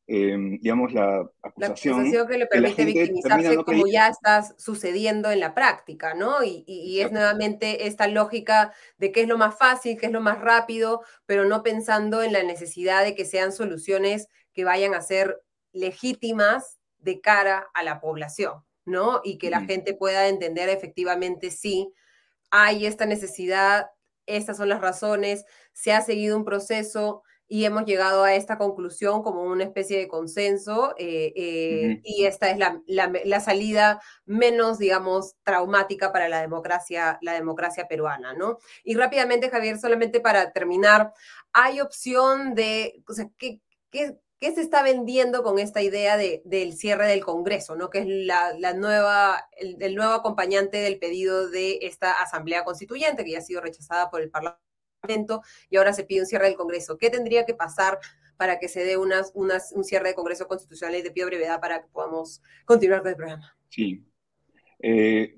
[0.07, 1.95] Em, digamos, la acusación.
[1.95, 6.43] La acusación que le permite victimizarse como ya está sucediendo en la práctica, ¿no?
[6.43, 10.39] Y, es nuevamente esta lógica de qué es lo más fácil, qué es lo más
[10.39, 15.41] rápido, pero no pensando en la necesidad de que sean soluciones que vayan a ser
[15.73, 19.21] legítimas de cara a la población, ¿no?
[19.23, 21.91] Y que la gente pueda entender efectivamente si
[22.51, 23.87] hay esta necesidad,
[24.27, 29.21] estas son las razones, se ha seguido un proceso, y hemos llegado a esta conclusión
[29.21, 35.35] como una especie de consenso eh, eh, y esta es la, la, salida menos, digamos,
[35.43, 38.57] traumática para la democracia, la democracia peruana, ¿no?
[38.83, 41.13] Y rápidamente, Javier, solamente para terminar,
[41.53, 46.41] ¿hay opción de, o sea, qué, qué, qué se está vendiendo con esta idea de,
[46.45, 47.91] del cierre del Congreso, ¿no?
[47.91, 53.23] Que es la, la nueva, el, el nuevo acompañante del pedido de esta Asamblea Constituyente
[53.23, 54.64] que ya ha sido rechazada por el Parlamento
[55.69, 56.97] y ahora se pide un cierre del Congreso.
[56.97, 57.99] ¿Qué tendría que pasar
[58.37, 61.59] para que se dé unas, unas, un cierre de Congreso Constitucional y te pido brevedad
[61.59, 63.57] para que podamos continuar con el programa?
[63.69, 64.03] Sí.
[64.79, 65.35] Eh,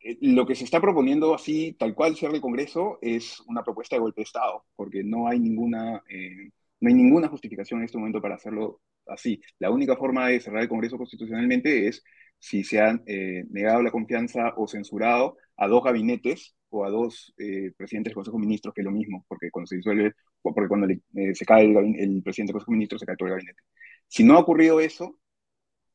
[0.00, 3.96] eh, lo que se está proponiendo así, tal cual, cierre del Congreso, es una propuesta
[3.96, 7.98] de golpe de Estado, porque no hay ninguna, eh, no hay ninguna justificación en este
[7.98, 9.40] momento para hacerlo así.
[9.58, 12.02] La única forma de cerrar el Congreso constitucionalmente es
[12.38, 13.02] si se han
[13.50, 18.36] negado la confianza o censurado a dos gabinetes o a dos eh, presidentes del Consejo
[18.36, 21.64] de Ministros, que es lo mismo, porque cuando se disuelve, porque cuando eh, se cae
[21.64, 23.62] el, presidente del Consejo de Ministros, se cae todo el gabinete.
[24.06, 25.18] Si no ha ocurrido eso,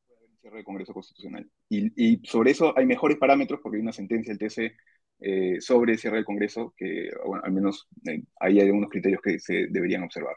[0.06, 1.50] puede haber un cierre del Congreso Constitucional.
[1.68, 4.76] Y, sobre eso hay mejores parámetros, porque hay una sentencia del TC
[5.20, 7.88] eh, sobre el cierre del Congreso, que bueno, al menos
[8.38, 10.36] ahí hay algunos criterios que se deberían observar.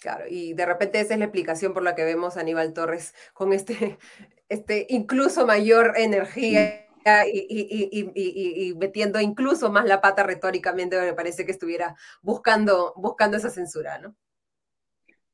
[0.00, 3.14] Claro, y de repente esa es la explicación por la que vemos a Aníbal Torres
[3.34, 3.98] con este,
[4.48, 11.96] este incluso mayor energía Y, metiendo incluso más la pata retóricamente, me parece que estuviera
[12.22, 14.16] buscando, buscando esa censura, ¿no?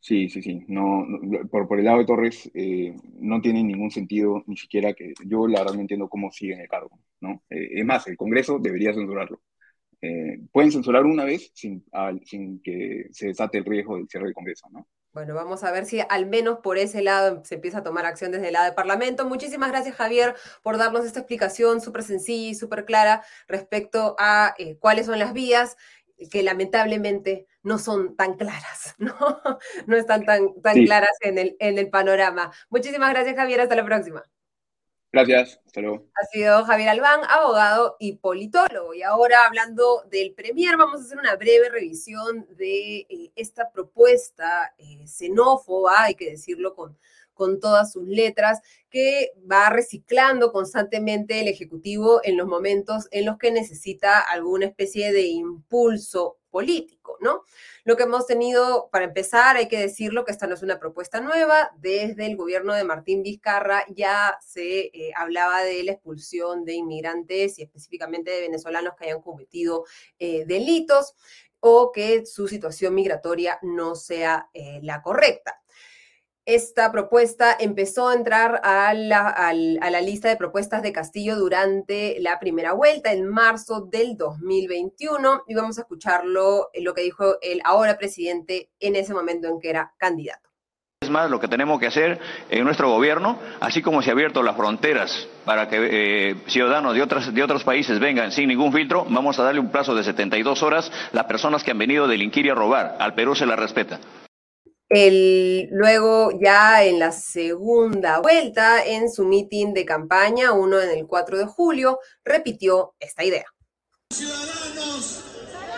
[0.00, 0.64] Sí, sí, sí.
[0.68, 1.04] No,
[1.50, 5.48] por, por el lado de Torres eh, no tiene ningún sentido, ni siquiera que yo
[5.48, 7.42] la verdad no entiendo cómo sigue en el cargo, ¿no?
[7.50, 9.42] Eh, es más, el Congreso debería censurarlo.
[10.00, 11.84] Eh, pueden censurar una vez sin,
[12.24, 14.86] sin que se desate el riesgo del cierre del Congreso, ¿no?
[15.16, 18.32] Bueno, vamos a ver si al menos por ese lado se empieza a tomar acción
[18.32, 19.24] desde el lado del Parlamento.
[19.24, 24.76] Muchísimas gracias, Javier, por darnos esta explicación súper sencilla y súper clara respecto a eh,
[24.78, 25.78] cuáles son las vías
[26.30, 29.16] que lamentablemente no son tan claras, ¿no?
[29.86, 32.52] No están tan, tan claras en el, en el panorama.
[32.68, 33.62] Muchísimas gracias, Javier.
[33.62, 34.22] Hasta la próxima.
[35.16, 36.06] Gracias, hasta luego.
[36.14, 38.92] Ha sido Javier Albán, abogado y politólogo.
[38.92, 44.74] Y ahora hablando del Premier, vamos a hacer una breve revisión de eh, esta propuesta
[44.76, 46.98] eh, xenófoba, hay que decirlo con,
[47.32, 53.38] con todas sus letras, que va reciclando constantemente el Ejecutivo en los momentos en los
[53.38, 57.42] que necesita alguna especie de impulso político, ¿no?
[57.84, 61.20] Lo que hemos tenido, para empezar, hay que decirlo que esta no es una propuesta
[61.20, 61.70] nueva.
[61.76, 67.58] Desde el gobierno de Martín Vizcarra ya se eh, hablaba de la expulsión de inmigrantes
[67.58, 69.84] y específicamente de venezolanos que hayan cometido
[70.18, 71.14] eh, delitos
[71.60, 75.60] o que su situación migratoria no sea eh, la correcta
[76.46, 82.72] esta propuesta empezó a entrar a la, lista de propuestas de Castillo durante la primera
[82.72, 88.70] vuelta en marzo del 2021 y vamos a escucharlo, lo que dijo el ahora presidente
[88.78, 90.48] en ese momento en que era candidato.
[91.00, 94.42] Es más lo que tenemos que hacer en nuestro gobierno, así como se ha abierto
[94.42, 99.38] las fronteras para que eh, ciudadanos de, de otros países vengan sin ningún filtro, vamos
[99.38, 100.90] a darle un plazo de 72 horas.
[101.12, 103.98] Las personas que han venido a delinquir y a robar, al Perú se la respeta.
[104.88, 111.06] El, luego, ya en la segunda vuelta, en su mitin de campaña, uno en el
[111.06, 113.46] 4 de julio, repitió esta idea.
[114.14, 115.24] Ciudadanos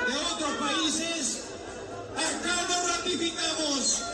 [0.07, 1.45] de otros países,
[2.17, 4.05] acá no ratificamos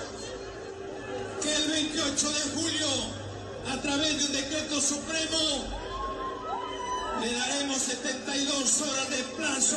[1.42, 2.86] que el 28 de julio,
[3.72, 5.38] a través de un decreto supremo,
[7.20, 9.76] le daremos 72 horas de plazo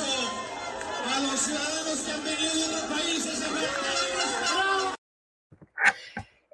[1.15, 4.66] a los ciudadanos que han venido de otros países a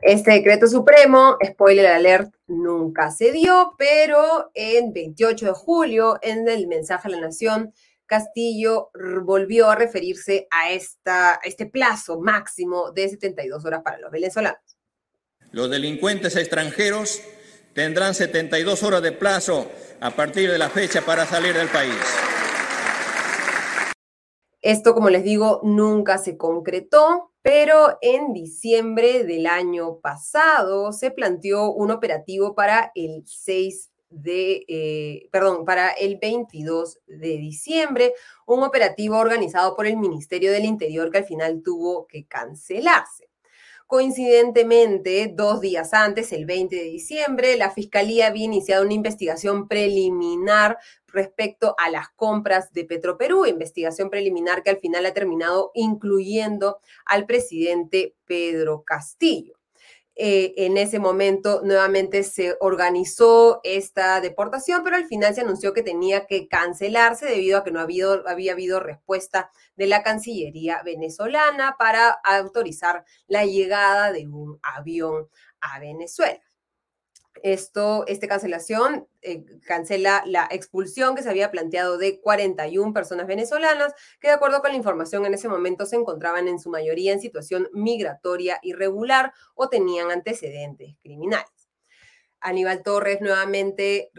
[0.01, 6.67] este decreto supremo, spoiler alert, nunca se dio, pero en 28 de julio, en el
[6.67, 7.73] mensaje a la Nación,
[8.05, 8.91] Castillo
[9.23, 14.59] volvió a referirse a, esta, este plazo máximo de 72 horas para los venezolanos.
[15.51, 17.21] Los delincuentes extranjeros
[17.73, 21.95] tendrán 72 horas de plazo a partir de la fecha para salir del país.
[24.61, 31.71] Esto, como les digo, nunca se concretó, pero en diciembre del año pasado se planteó
[31.71, 38.13] un operativo para el 6 de, eh, perdón, para el 22 de diciembre,
[38.45, 43.29] un operativo organizado por el Ministerio del Interior que al final tuvo que cancelarse.
[43.87, 50.77] Coincidentemente, dos días antes, el 20 de diciembre, la Fiscalía había iniciado una investigación preliminar
[51.13, 57.25] respecto a las compras de Petroperú, investigación preliminar que al final ha terminado incluyendo al
[57.25, 59.53] presidente Pedro Castillo.
[60.15, 65.81] Eh, en ese momento nuevamente se organizó esta deportación, pero al final se anunció que
[65.81, 71.77] tenía que cancelarse debido a que no había, había habido respuesta de la Cancillería venezolana
[71.79, 75.29] para autorizar la llegada de un avión
[75.61, 76.41] a Venezuela.
[77.41, 83.93] Esto, esta cancelación eh, cancela la expulsión que se había planteado de 41 personas venezolanas
[84.19, 87.19] que de acuerdo con la información en ese momento se encontraban en su mayoría en
[87.19, 91.69] situación migratoria irregular o tenían antecedentes criminales.
[92.39, 94.11] Aníbal Torres nuevamente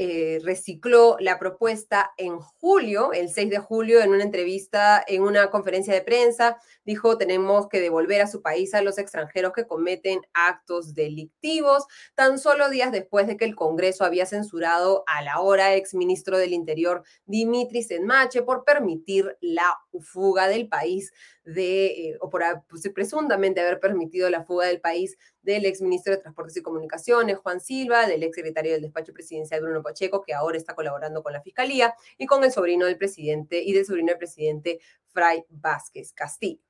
[0.00, 5.50] eh, recicló la propuesta en julio, el 6 de julio, en una entrevista, en una
[5.50, 6.56] conferencia de prensa,
[6.88, 12.38] dijo, tenemos que devolver a su país a los extranjeros que cometen actos delictivos, tan
[12.38, 17.02] solo días después de que el Congreso había censurado a la ahora exministro del Interior,
[17.26, 21.12] Dimitri Senmache, por permitir la fuga del país
[21.44, 26.22] de, eh, o por pues, presuntamente haber permitido la fuga del país del exministro de
[26.22, 30.74] Transportes y Comunicaciones, Juan Silva, del exsecretario del despacho presidencial, Bruno Pacheco, que ahora está
[30.74, 34.80] colaborando con la Fiscalía, y con el sobrino del presidente y del sobrino del presidente,
[35.12, 36.62] Fray Vázquez Castillo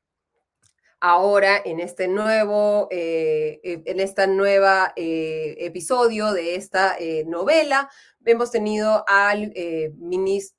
[1.01, 7.91] ahora en este nuevo, eh, eh, en esta nueva episodio de esta novela,
[8.31, 9.05] hemos tenido
[9.55, 9.93] eh,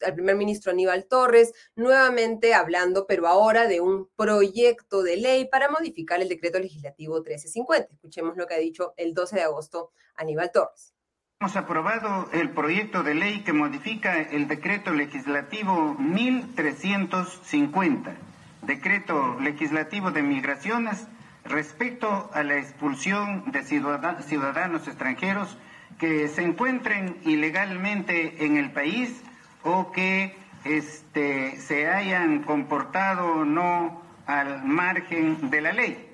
[0.06, 5.69] al primer ministro Aníbal Torres nuevamente hablando, pero ahora de un proyecto de ley para
[5.69, 7.93] modificar el decreto legislativo 1350.
[7.93, 10.93] Escuchemos lo que ha dicho el 12 de agosto Aníbal Torres.
[11.39, 18.17] Hemos aprobado el proyecto de ley que modifica el decreto legislativo 1350,
[18.62, 21.08] decreto legislativo de migraciones
[21.45, 25.58] respecto a la expulsión de ciudadanos extranjeros
[25.98, 29.22] que se encuentren ilegalmente en el país
[29.63, 36.09] o que este, se hayan comportado no al margen de la ley.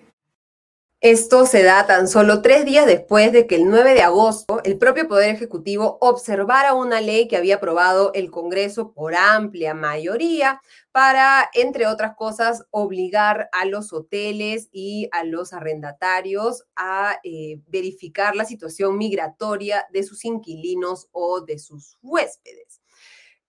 [1.02, 4.78] Esto se da tan solo tres días después de que el 9 de agosto el
[4.78, 11.50] propio Poder Ejecutivo observara una ley que había aprobado el Congreso por amplia mayoría para,
[11.54, 18.46] entre otras cosas, obligar a los hoteles y a los arrendatarios a eh, verificar la
[18.46, 22.65] situación migratoria de sus inquilinos o de sus huéspedes.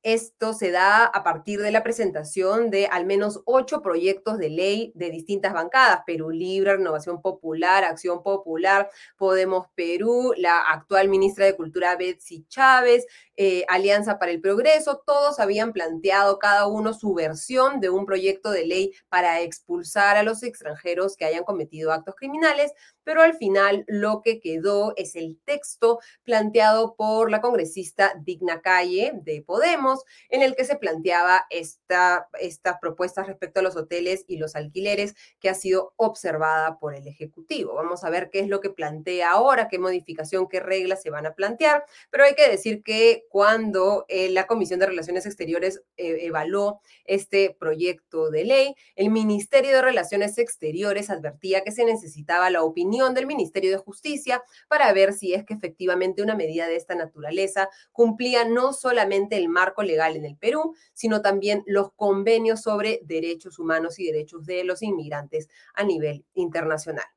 [0.07, 4.93] Esto se da a partir de la presentación de al menos ocho proyectos de ley
[4.95, 11.57] de distintas bancadas, Perú Libre, Renovación Popular, Acción Popular, Podemos Perú, la actual ministra de
[11.57, 17.81] Cultura Betsy Chávez, eh, Alianza para el Progreso, todos habían planteado cada uno su versión
[17.81, 22.71] de un proyecto de ley para expulsar a los extranjeros que hayan cometido actos criminales,
[23.07, 29.13] pero al final lo que quedó es el texto planteado por la congresista Digna Calle
[29.15, 34.39] de Podemos, en el que se planteaba esta, estas propuestas respecto a los hoteles y
[34.39, 37.75] los alquileres que ha sido observada por el Ejecutivo.
[37.75, 41.27] Vamos a ver qué es lo que plantea ahora, qué modificación, qué reglas se van
[41.27, 46.19] a plantear, pero hay que decir que cuando eh, la Comisión de Relaciones Exteriores eh,
[46.23, 52.65] evaluó este proyecto de ley, el Ministerio de Relaciones Exteriores advertía que se necesitaba la
[52.65, 56.95] opinión del Ministerio de Justicia para ver si es que efectivamente una medida de esta
[56.95, 63.01] naturaleza cumplía no solamente el marco legal en el Perú, sino también los convenios sobre
[63.05, 67.16] derechos humanos y derechos de los inmigrantes a nivel internacional.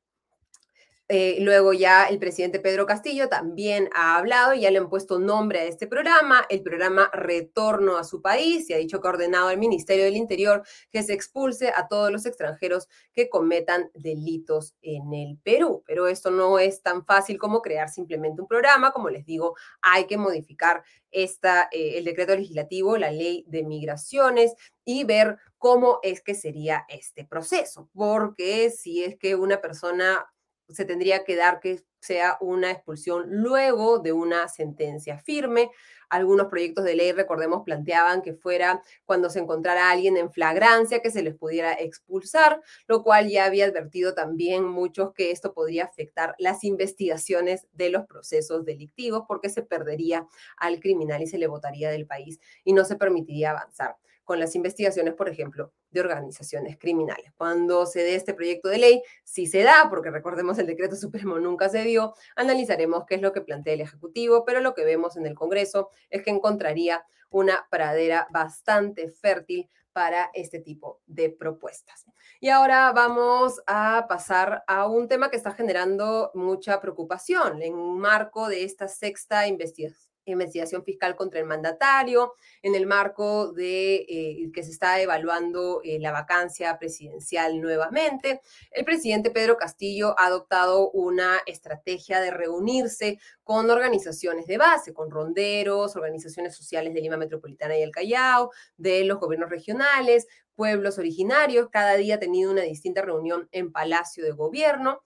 [1.12, 5.18] Eh, luego ya el presidente Pedro Castillo también ha hablado, y ya le han puesto
[5.18, 9.12] nombre a este programa, el programa Retorno a su país, y ha dicho que ha
[9.12, 14.76] ordenado al Ministerio del Interior que se expulse a todos los extranjeros que cometan delitos
[14.84, 15.84] en el Perú.
[15.88, 20.06] Pero esto no es tan fácil como crear simplemente un programa, como les digo, hay
[20.06, 24.54] que modificar esta, eh, el decreto legislativo, la ley de migraciones
[24.86, 30.28] y ver cómo es que sería este proceso, porque si es que una persona
[30.70, 35.70] se tendría que dar que sea una expulsión luego de una sentencia firme.
[36.10, 41.12] Algunos proyectos de ley, recordemos, planteaban que fuera cuando se encontrara alguien en flagrancia que
[41.12, 46.36] se les pudiera expulsar, lo cual ya había advertido también muchos que esto podría afectar
[46.40, 50.28] las investigaciones de los procesos delictivos porque se perdería
[50.58, 53.98] al criminal y se le votaría del país y no se permitiría avanzar
[54.30, 57.34] con las investigaciones, por ejemplo, de organizaciones criminales.
[57.36, 61.40] Cuando se dé este proyecto de ley, si se da, porque recordemos el decreto supremo
[61.40, 65.18] nunca se dio, analizaremos qué es lo que plantea el Ejecutivo, pero lo que vemos
[65.18, 72.06] en el Congreso es que encontraría una pradera bastante fértil para este tipo de propuestas.
[72.40, 78.48] Y ahora vamos a pasar a un tema que está generando mucha preocupación en marco
[78.48, 84.64] de esta sexta investigación investigación fiscal contra el mandatario, en el marco de eh, que
[84.64, 88.42] se está evaluando eh, la vacancia presidencial nuevamente.
[88.72, 95.10] El presidente Pedro Castillo ha adoptado una estrategia de reunirse con organizaciones de base, con
[95.10, 101.70] ronderos, organizaciones sociales de Lima Metropolitana y el Callao, de los gobiernos regionales, pueblos originarios.
[101.72, 105.02] Cada día ha tenido una distinta reunión en Palacio de Gobierno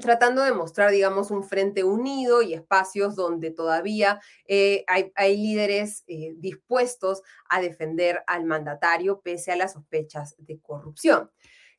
[0.00, 6.34] tratando de mostrar, digamos, un frente unido y espacios donde todavía eh, hay, líderes eh,
[6.36, 11.30] dispuestos a defender al mandatario pese a las sospechas de corrupción.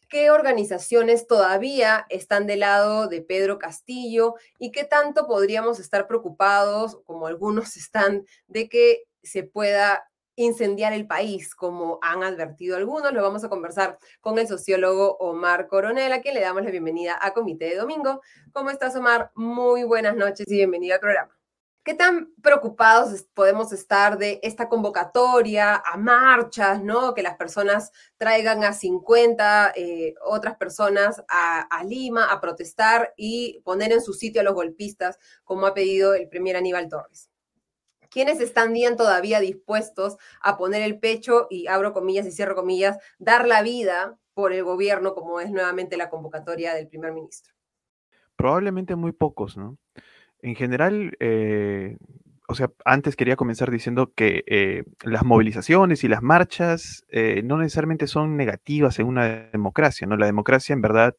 [0.09, 6.99] ¿Qué organizaciones todavía están del lado de Pedro Castillo y qué tanto podríamos estar preocupados,
[7.05, 10.09] como algunos están, de que se pueda
[10.43, 13.11] incendiar el país, como han advertido algunos.
[13.13, 17.17] Lo vamos a conversar con el sociólogo Omar Coronel, a quien le damos la bienvenida
[17.21, 18.21] a Comité de Domingo.
[18.53, 19.31] ¿Cómo estás, Omar?
[19.35, 21.37] Muy buenas noches y bienvenido al programa.
[21.83, 27.13] ¿Qué tan preocupados podemos estar de esta convocatoria a marchas, ¿no?
[27.13, 33.61] Que las personas traigan a 50 eh, otras personas a, a, Lima a protestar y
[33.63, 37.29] poner en su sitio a los golpistas, como ha pedido el primer Aníbal Torres.
[38.09, 42.97] ¿Quiénes están bien todavía dispuestos a poner el pecho y abro comillas y cierro comillas,
[43.19, 47.53] dar la vida por el gobierno, como es nuevamente la convocatoria del primer ministro?
[48.35, 49.77] Probablemente muy pocos, ¿no?
[50.41, 51.97] En general, eh,
[52.47, 57.57] o sea, antes quería comenzar diciendo que eh, las movilizaciones y las marchas eh, no
[57.57, 60.15] necesariamente son negativas en una democracia, ¿no?
[60.15, 61.15] La democracia en verdad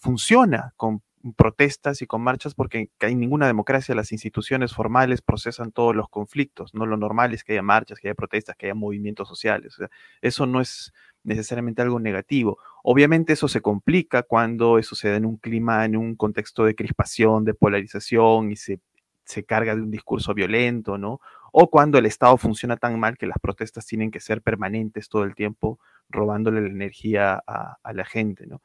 [0.00, 1.02] funciona con
[1.36, 6.74] protestas y con marchas porque en ninguna democracia las instituciones formales procesan todos los conflictos,
[6.74, 6.86] ¿no?
[6.86, 9.76] Lo normal es que haya marchas, que haya protestas, que haya movimientos sociales.
[10.20, 10.92] eso no es
[11.24, 12.58] necesariamente algo negativo.
[12.82, 16.74] Obviamente eso se complica cuando eso se da en un clima, en un contexto de
[16.74, 18.80] crispación, de polarización y se,
[19.24, 21.20] se carga de un discurso violento, ¿no?
[21.52, 25.24] O cuando el Estado funciona tan mal que las protestas tienen que ser permanentes todo
[25.24, 28.62] el tiempo, robándole la energía a, a la gente, ¿no?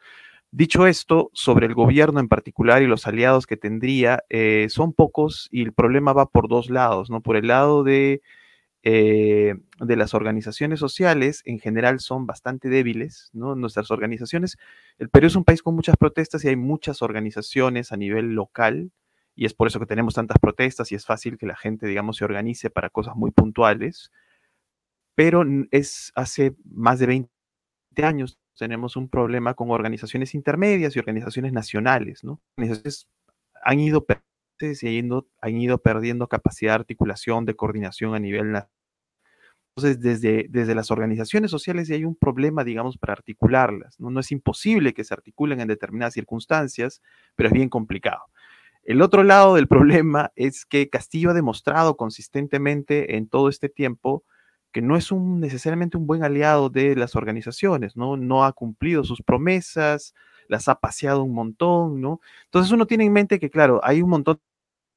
[0.51, 5.49] Dicho esto, sobre el gobierno en particular y los aliados que tendría, eh, son pocos
[5.51, 7.21] y el problema va por dos lados, ¿no?
[7.21, 8.21] Por el lado de,
[8.83, 13.55] eh, de las organizaciones sociales, en general son bastante débiles, ¿no?
[13.55, 14.57] Nuestras organizaciones,
[14.99, 18.91] el Perú es un país con muchas protestas y hay muchas organizaciones a nivel local,
[19.35, 22.17] y es por eso que tenemos tantas protestas y es fácil que la gente, digamos,
[22.17, 24.11] se organice para cosas muy puntuales,
[25.15, 27.29] pero es hace más de 20
[28.03, 32.41] años tenemos un problema con organizaciones intermedias y organizaciones nacionales, ¿no?
[32.57, 33.07] Organizaciones
[33.63, 34.05] han ido,
[35.41, 38.71] han ido perdiendo capacidad de articulación, de coordinación a nivel nacional.
[39.77, 43.99] Entonces, desde, desde las organizaciones sociales hay un problema, digamos, para articularlas.
[43.99, 44.09] ¿no?
[44.09, 47.03] no es imposible que se articulen en determinadas circunstancias,
[47.35, 48.23] pero es bien complicado.
[48.81, 54.23] El otro lado del problema es que Castillo ha demostrado consistentemente en todo este tiempo
[54.77, 58.15] que no es un, necesariamente un buen aliado de las organizaciones, ¿no?
[58.15, 60.13] No ha cumplido sus promesas,
[60.49, 62.21] las ha paseado un montón, ¿no?
[62.43, 64.39] Entonces uno tiene en mente que, claro, hay un montón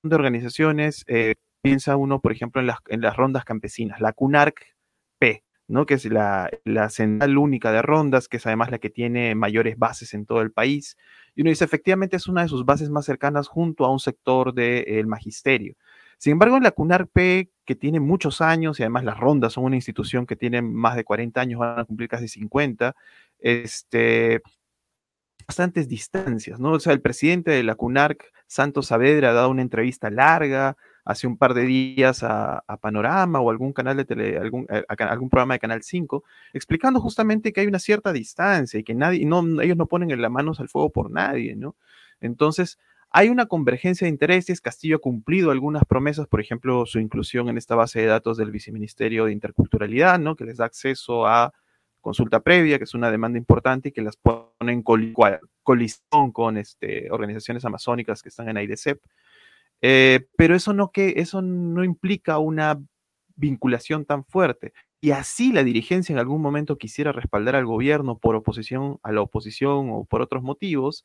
[0.03, 4.77] de organizaciones, eh, piensa uno, por ejemplo, en las, en las rondas campesinas, la CUNARC
[5.19, 5.87] P, ¿no?
[5.87, 9.79] Que es la, la central única de rondas, que es además la que tiene mayores
[9.79, 10.99] bases en todo el país.
[11.35, 14.53] Y uno dice, efectivamente es una de sus bases más cercanas junto a un sector
[14.53, 15.75] del magisterio.
[16.21, 17.15] Sin embargo, la CUNARP,
[17.65, 21.03] que tiene muchos años y además las rondas son una institución que tiene más de
[21.03, 22.95] 40 años, van a cumplir casi 50,
[23.39, 24.43] este,
[25.47, 26.73] bastantes distancias, ¿no?
[26.73, 31.27] O sea, el presidente de la CUNARC, Santos Saavedra, ha dado una entrevista larga hace
[31.27, 35.55] un par de días a, Panorama o algún canal de tele, algún, eh, algún programa
[35.55, 39.79] de Canal 5, explicando justamente que hay una cierta distancia y que nadie, no, ellos
[39.79, 41.77] no ponen las manos al fuego por nadie, ¿no?
[42.21, 42.79] Entonces,
[43.11, 44.61] hay una convergencia de intereses.
[44.61, 48.53] Castillo ha cumplido algunas promesas, por ejemplo, su inclusión en esta base de datos del
[48.53, 50.37] Viceministerio de Interculturalidad, ¿no?
[50.37, 51.53] que les da acceso a
[52.01, 57.11] consulta previa, que es una demanda importante y que las pone en colisión con este,
[57.11, 59.01] organizaciones amazónicas que están en AIDECEP.
[59.83, 62.81] Eh, pero eso no, que, eso no implica una
[63.37, 64.73] vinculación tan fuerte.
[65.01, 69.23] Y así la dirigencia en algún momento quisiera respaldar al gobierno por oposición a la
[69.23, 71.05] oposición o por otros motivos,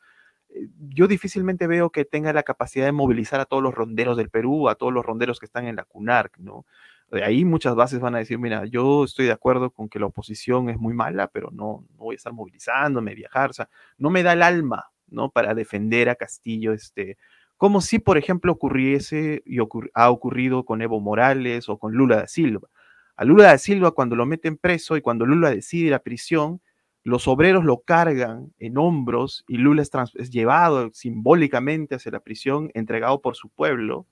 [0.90, 4.70] yo difícilmente veo que tenga la capacidad de movilizar a todos los ronderos del Perú,
[4.70, 6.66] a todos los ronderos que están en la CUNARC, ¿no?
[7.12, 10.08] De ahí muchas bases van a decir, mira, yo estoy de acuerdo con que la
[10.08, 13.66] oposición es muy mala, pero no, no voy a estar movilizándome, viajar, o
[13.98, 15.30] no me da el alma, ¿no?
[15.30, 17.18] Para defender a Castillo, este,
[17.58, 19.60] como si, por ejemplo, ocurriese y
[19.94, 22.68] ha ocurrido con Evo Morales o con Lula da Silva.
[23.16, 26.60] A Lula da Silva, cuando lo meten preso y cuando Lula decide la prisión,
[27.06, 33.22] los obreros lo cargan en hombros y Lula es, llevado simbólicamente hacia la prisión, entregado
[33.22, 34.08] por su pueblo,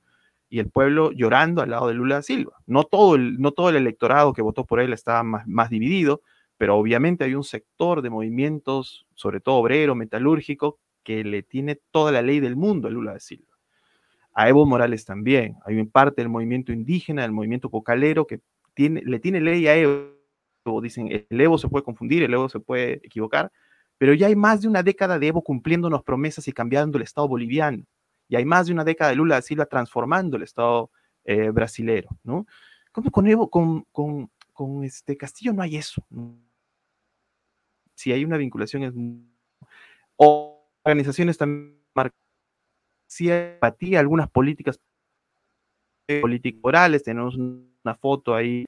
[0.47, 2.53] y el pueblo llorando al lado de Lula da Silva.
[2.67, 6.21] No todo el, no todo el electorado que votó por él estaba más, más dividido,
[6.55, 12.11] pero obviamente hay un sector de movimientos, sobre todo obrero, metalúrgico, que le tiene toda
[12.11, 13.57] la ley del mundo a Lula da Silva.
[14.35, 15.55] A Evo Morales también.
[15.65, 18.39] Hay un parte del movimiento indígena, del movimiento cocalero, que
[18.75, 20.12] tiene, le tiene ley a Evo
[20.81, 23.51] dicen, el Evo se puede confundir, el Evo se puede equivocar,
[23.97, 27.27] pero ya hay más de una década de Evo cumpliéndonos promesas y cambiando el Estado
[27.27, 27.85] boliviano.
[28.27, 30.89] Y hay más de una década de Lula da Silva transformando el Estado
[31.25, 32.45] eh, brasilero, ¿no?
[32.91, 36.03] ¿Cómo con Evo, con, con, con, este Castillo no hay eso?
[37.95, 38.93] Si hay una vinculación es...
[40.15, 41.83] O organizaciones también
[43.13, 44.79] si hay empatía, algunas políticas
[46.21, 48.65] políticas orales, tenemos una foto ahí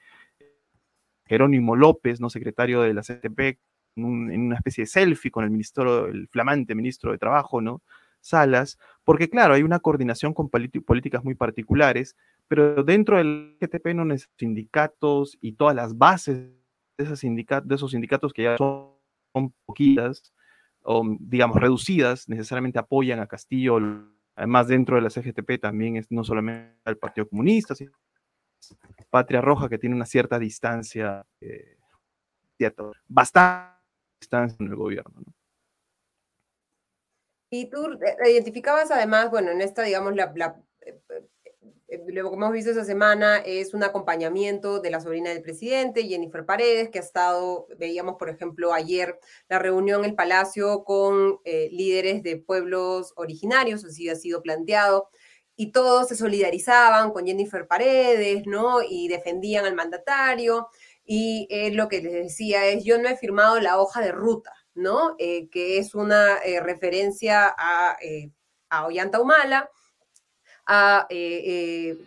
[1.25, 2.29] Jerónimo López, ¿no?
[2.29, 3.59] secretario de la CTP,
[3.95, 4.05] en,
[4.41, 7.81] una especie de selfie con el ministro, el flamante ministro de Trabajo, ¿no?
[8.21, 12.15] Salas, porque claro, hay una coordinación con políticas muy particulares,
[12.47, 16.37] pero dentro del CTP no los sindicatos y todas las bases
[16.97, 18.93] de, esos sindicatos, que ya son,
[19.65, 20.33] poquitas,
[20.81, 23.79] o digamos reducidas, necesariamente apoyan a Castillo.
[24.35, 27.91] Además, dentro de la CGTP también es no solamente el Partido Comunista, sino
[29.09, 31.77] Patria Roja, que tiene una cierta distancia, eh,
[33.07, 33.75] bastante
[34.19, 35.21] distancia en el gobierno.
[37.49, 40.33] Y tú identificabas además, bueno, en esta, digamos, la,
[40.81, 46.07] eh, lo que hemos visto esta semana es un acompañamiento de la sobrina del presidente,
[46.07, 51.39] Jennifer Paredes, que ha estado, veíamos por ejemplo ayer la reunión en el Palacio con
[51.45, 55.09] eh, líderes de pueblos originarios, así ha sido planteado,
[55.55, 58.81] y todos se solidarizaban con Jennifer Paredes, ¿no?
[58.81, 60.69] Y defendían al mandatario,
[61.05, 65.15] y lo que les decía es, yo no he firmado la hoja de ruta, ¿no?
[65.19, 67.95] Eh, que es una referencia a,
[68.69, 69.69] a Ollanta Humala,
[70.67, 71.97] eh, eh,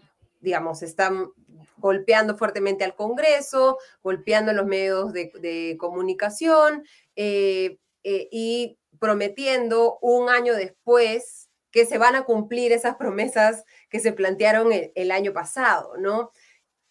[0.41, 1.31] digamos, están
[1.77, 6.85] golpeando fuertemente al Congreso, golpeando los medios de, comunicación
[7.15, 14.13] eh, y prometiendo un año después que se van a cumplir esas promesas que se
[14.13, 16.31] plantearon el, año pasado, ¿no?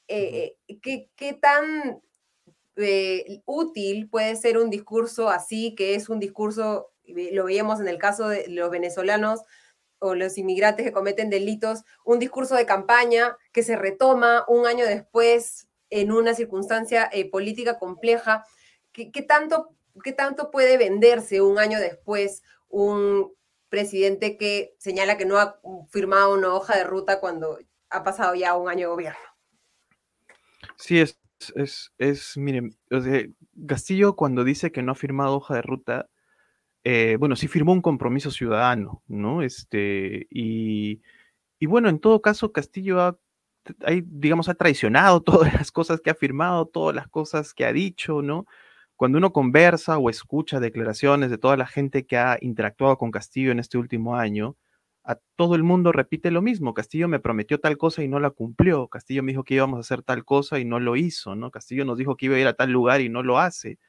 [0.07, 0.57] ¿qué,
[1.15, 2.01] ¿qué, tan
[3.45, 8.29] útil puede ser un discurso así, que es un discurso, lo veíamos en el caso
[8.29, 9.41] de los venezolanos,
[9.99, 14.85] o los inmigrantes que cometen delitos, un discurso de campaña que se retoma un año
[14.85, 18.43] después en una circunstancia eh, política compleja.
[18.91, 23.33] ¿Qué, tanto, ¿Qué tanto puede venderse un año después un
[23.69, 25.59] presidente que señala que no ha
[25.89, 27.59] firmado una hoja de ruta cuando
[27.89, 29.19] ha pasado ya un año de gobierno?
[30.77, 31.19] Sí, es,
[31.55, 32.77] es, es miren,
[33.67, 36.09] Castillo cuando dice que no ha firmado hoja de ruta,
[36.89, 39.41] eh, bueno, sí firmó un compromiso ciudadano, ¿no?
[39.41, 41.01] Este, y,
[41.67, 43.17] bueno, en todo caso, Castillo ha,
[44.05, 48.21] digamos, ha traicionado todas las cosas que ha firmado, todas las cosas que ha dicho,
[48.21, 48.45] ¿no?
[48.97, 53.51] Cuando uno conversa o escucha declaraciones de toda la gente que ha interactuado con Castillo
[53.51, 54.57] en este último año,
[55.03, 56.73] a todo el mundo repite lo mismo.
[56.73, 58.87] Castillo me prometió tal cosa y no la cumplió.
[58.89, 61.51] Castillo me dijo que íbamos a hacer tal cosa y no lo hizo, ¿no?
[61.51, 63.79] Castillo nos dijo que iba a ir a tal lugar y no lo hace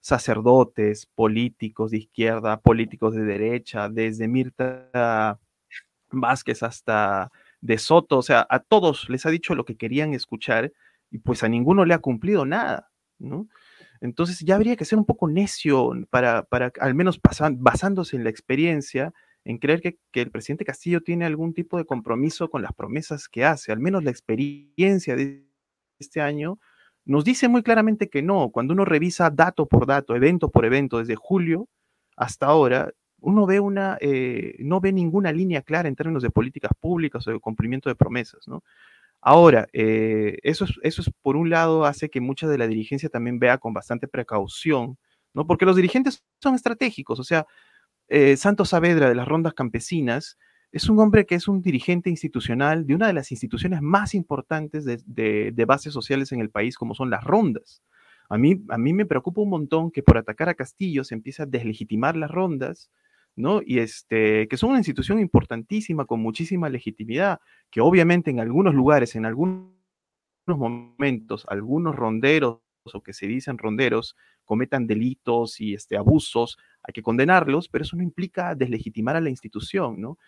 [0.00, 5.40] sacerdotes, políticos de izquierda, políticos de derecha, desde Mirta
[6.10, 10.72] Vázquez hasta de Soto, o sea, a todos les ha dicho lo que querían escuchar
[11.10, 13.48] y pues a ninguno le ha cumplido nada, ¿no?
[14.06, 17.20] Entonces ya habría que ser un poco necio para, para al menos
[17.58, 19.12] basándose en la experiencia,
[19.44, 23.28] en creer que, que, el presidente Castillo tiene algún tipo de compromiso con las promesas
[23.28, 25.46] que hace, al menos la experiencia de
[25.98, 26.58] este año
[27.06, 28.50] nos dice muy claramente que no.
[28.50, 31.68] Cuando uno revisa dato por dato, evento por evento, desde julio
[32.16, 36.72] hasta ahora, uno ve una, eh, no ve ninguna línea clara en términos de políticas
[36.78, 38.62] públicas o de cumplimiento de promesas, ¿no?
[39.28, 43.08] Ahora, eh, eso, es, eso es, por un lado, hace que mucha de la dirigencia
[43.08, 44.98] también vea con bastante precaución,
[45.34, 45.48] ¿no?
[45.48, 47.44] Porque los dirigentes son estratégicos, o sea,
[48.06, 50.38] eh, Santos Saavedra de las rondas campesinas
[50.70, 54.84] es un hombre que es un dirigente institucional de una de las instituciones más importantes
[54.84, 57.82] de, bases sociales en el país, como son las rondas.
[58.28, 61.42] A mí, a mí me preocupa un montón que por atacar a Castillo se empiece
[61.42, 62.92] a deslegitimar las rondas,
[63.36, 63.60] ¿no?
[63.64, 69.14] Y este, que son una institución importantísima, con muchísima legitimidad, que obviamente en algunos lugares,
[69.14, 69.70] en algunos
[70.46, 72.60] momentos, algunos ronderos
[72.92, 77.96] o que se dicen ronderos cometan delitos y este, abusos, hay que condenarlos, pero eso
[77.96, 80.18] no implica deslegitimar a la institución, ¿no?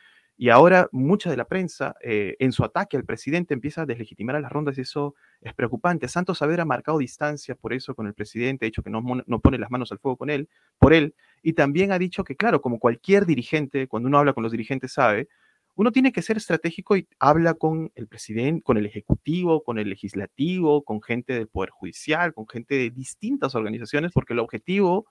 [0.40, 4.36] Y ahora mucha de la prensa, eh, en su ataque al presidente, empieza a deslegitimar
[4.36, 6.06] a las rondas y eso es preocupante.
[6.06, 9.58] Santos Saavedra marcado distancia por eso con el presidente, ha dicho que no, no pone
[9.58, 12.78] las manos al fuego con él, por él, y también ha dicho que, claro, como
[12.78, 15.28] cualquier dirigente, cuando uno habla con los dirigentes sabe,
[15.74, 19.88] uno tiene que ser estratégico y habla con el presidente, con el ejecutivo, con el
[19.88, 25.06] legislativo, con gente del Poder Judicial, con gente de distintas organizaciones, porque el objetivo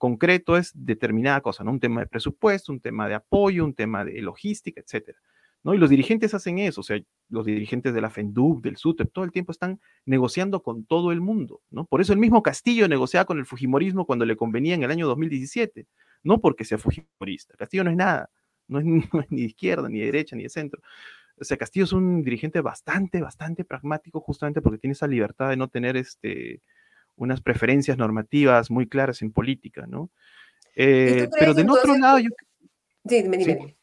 [0.00, 1.72] concreto es determinada cosa, ¿no?
[1.72, 5.18] Un tema de presupuesto, un tema de apoyo, un tema de logística, etcétera.
[5.62, 5.74] ¿no?
[5.74, 6.98] Y los dirigentes hacen eso, o sea,
[7.28, 11.20] los dirigentes de la FENDUC, del SUTEP, todo el tiempo están negociando con todo el
[11.20, 11.84] mundo, ¿no?
[11.84, 15.06] Por eso el mismo Castillo negociaba con el Fujimorismo cuando le convenía en el año
[15.06, 15.86] 2017,
[16.22, 17.54] no porque sea Fujimorista.
[17.58, 18.30] Castillo no es nada,
[18.68, 20.80] no es, no es ni de izquierda, ni de derecha, ni de centro.
[21.38, 25.58] O sea, Castillo es un dirigente bastante, bastante pragmático, justamente porque tiene esa libertad de
[25.58, 26.62] no tener este,
[27.20, 30.10] unas preferencias normativas muy claras en política, ¿no?
[30.74, 32.30] Eh, pero del otro lado, yo...
[33.06, 33.76] Sí, dime, dime.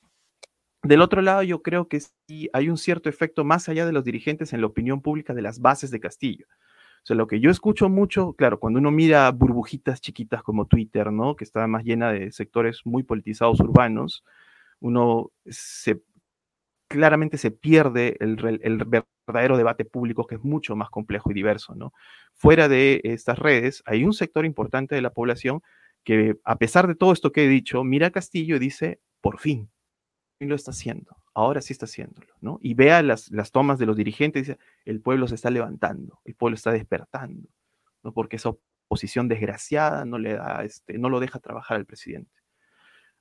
[0.81, 4.03] Del otro lado, yo creo que sí hay un cierto efecto más allá de los
[4.03, 6.47] dirigentes en la opinión pública de las bases de Castillo.
[6.49, 11.11] O sea, lo que yo escucho mucho, claro, cuando uno mira burbujitas chiquitas como Twitter,
[11.11, 11.35] ¿no?
[11.35, 14.23] Que está más llena de sectores muy politizados urbanos,
[14.79, 16.01] uno se
[16.87, 18.35] claramente se pierde el,
[19.25, 21.93] verdadero debate público que es mucho más complejo y diverso, ¿no?
[22.33, 25.61] Fuera de estas redes hay un sector importante de la población
[26.03, 29.39] que a pesar de todo esto que he dicho, mira a Castillo y dice, por
[29.39, 29.69] fin,
[30.39, 32.59] lo está haciendo, ahora sí está haciéndolo, ¿no?
[32.61, 36.21] Y vea las, las tomas de los dirigentes y dice, el pueblo se está levantando,
[36.25, 37.49] el pueblo está despertando,
[38.03, 38.13] ¿no?
[38.13, 38.49] Porque esa
[38.87, 42.31] oposición desgraciada no le da, este, no lo deja trabajar al presidente.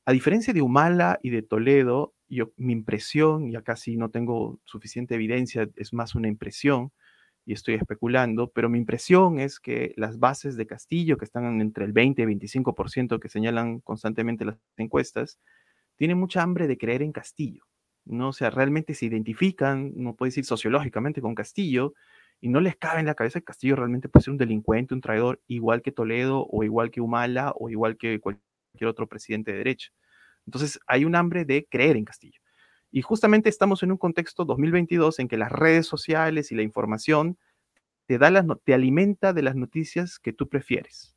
[0.05, 4.61] A diferencia de Humala y de Toledo, yo, mi impresión, y acá sí no tengo
[4.64, 6.93] suficiente evidencia, es más una impresión,
[7.47, 11.85] y estoy especulando, pero mi impresión es que las bases de Castillo, que están entre
[11.85, 15.39] el 20 y 25% que señalan constantemente las encuestas,
[15.97, 17.62] tienen mucha hambre de creer en Castillo.
[18.05, 18.29] ¿no?
[18.31, 21.95] O sea, realmente se identifican, no puedo decir sociológicamente, con Castillo,
[22.41, 25.01] y no les cabe en la cabeza que Castillo realmente puede ser un delincuente, un
[25.01, 29.59] traidor, igual que Toledo, o igual que Humala, o igual que cualquier otro presidente de
[29.59, 29.91] derecha.
[30.47, 32.40] Entonces, hay un hambre de creer en Castillo.
[32.90, 37.36] Y justamente estamos en un contexto 2022 en que las redes sociales y la información
[38.07, 41.16] te, da las, te alimenta de las noticias que tú prefieres.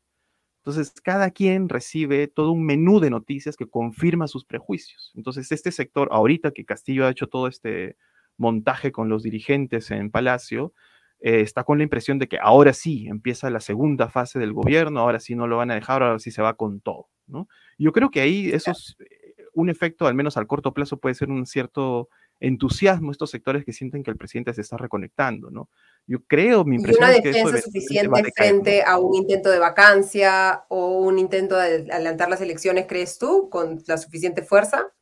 [0.63, 5.13] Entonces, cada quien recibe todo un menú de noticias que confirma sus prejuicios.
[5.15, 7.95] Entonces, este sector, ahorita que Castillo ha hecho todo este
[8.38, 10.73] montaje con los dirigentes en Palacio,
[11.21, 14.99] eh, está con la impresión de que ahora sí empieza la segunda fase del gobierno,
[14.99, 17.09] ahora sí no lo van a dejar, ahora sí se va con todo.
[17.27, 17.47] ¿no?
[17.77, 19.18] Yo creo que ahí eso es eh,
[19.60, 23.74] un efecto, al menos al corto plazo, puede ser un cierto entusiasmo estos sectores que
[23.74, 25.70] sienten que el presidente se está reconectando, ¿no?
[26.07, 30.99] Yo creo, mi impresión ¿Y una defensa suficiente frente a un intento de vacancia o
[30.99, 34.93] un intento de adelantar las elecciones, crees tú, con la suficiente fuerza?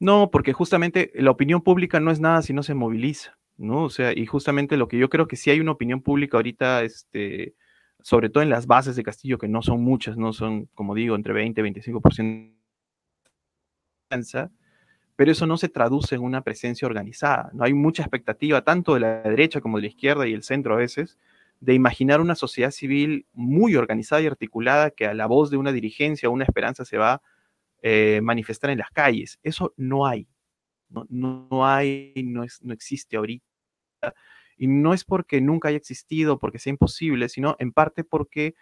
[0.00, 3.84] No, porque justamente la opinión pública no es nada si no se moviliza, ¿no?
[3.84, 6.82] O sea, y justamente lo que yo creo que sí hay una opinión pública ahorita,
[6.82, 7.54] este,
[8.02, 11.14] sobre todo en las bases de Castillo, que no son muchas, no son, como digo,
[11.14, 12.54] entre 20 y 25%
[15.16, 17.50] pero eso no se traduce en una presencia organizada.
[17.52, 20.74] No hay mucha expectativa, tanto de la derecha como de la izquierda y el centro
[20.74, 21.18] a veces,
[21.60, 25.72] de imaginar una sociedad civil muy organizada y articulada que a la voz de una
[25.72, 27.22] dirigencia o una esperanza se va a
[27.82, 29.38] eh, manifestar en las calles.
[29.42, 30.26] Eso no hay.
[30.88, 33.44] No, no hay, no, es, no existe ahorita.
[34.56, 38.54] Y no es porque nunca haya existido, porque sea imposible, sino en parte porque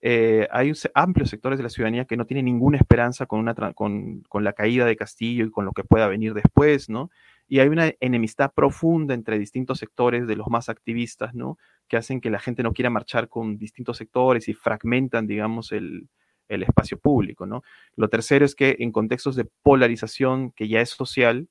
[0.00, 4.86] eh, hay amplios sectores de la ciudadanía que no tienen ninguna esperanza con, la caída
[4.86, 7.10] de Castillo y con lo que pueda venir después, ¿no?
[7.48, 11.58] Y hay una enemistad profunda entre distintos sectores de los más activistas, ¿no?
[11.88, 16.08] Que hacen que la gente no quiera marchar con distintos sectores y fragmentan, digamos, el,
[16.48, 17.62] espacio público, ¿no?
[17.96, 21.48] Lo tercero es que en contextos de polarización que ya es social,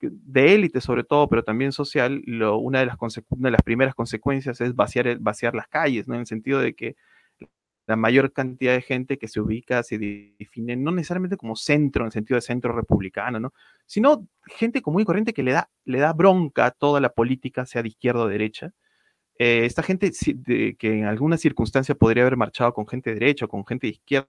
[0.00, 3.94] de élite sobre todo, pero también social, lo, una, de las una de las primeras
[3.94, 6.14] consecuencias es vaciar, vaciar las calles, ¿no?
[6.14, 6.96] En el sentido de que
[7.88, 12.08] la mayor cantidad de gente que se ubica se define no necesariamente como centro, en
[12.08, 13.54] el sentido de centro republicano, ¿no?
[13.86, 17.64] sino gente común y corriente que le da, le da bronca a toda la política,
[17.64, 18.72] sea de izquierda o derecha.
[19.38, 20.12] Eh, esta gente
[20.78, 23.92] que en alguna circunstancia podría haber marchado con gente de derecha o con gente de
[23.92, 24.28] izquierda,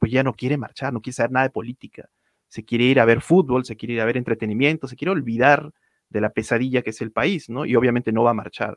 [0.00, 2.08] pues ya no quiere marchar, no quiere saber nada de política.
[2.48, 5.70] Se quiere ir a ver fútbol, se quiere ir a ver entretenimiento, se quiere olvidar
[6.08, 7.64] de la pesadilla que es el país, ¿no?
[7.64, 8.76] Y obviamente no va a marchar,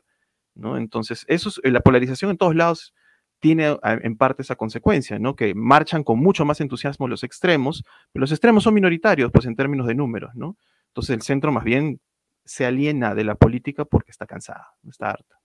[0.54, 0.76] ¿no?
[0.76, 2.94] Entonces, eso es, la polarización en todos lados
[3.42, 5.34] tiene en parte esa consecuencia, ¿no?
[5.34, 7.82] Que marchan con mucho más entusiasmo los extremos,
[8.12, 10.56] pero los extremos son minoritarios, pues en términos de números, ¿no?
[10.90, 12.00] Entonces el centro más bien
[12.44, 15.40] se aliena de la política porque está cansada, está harta.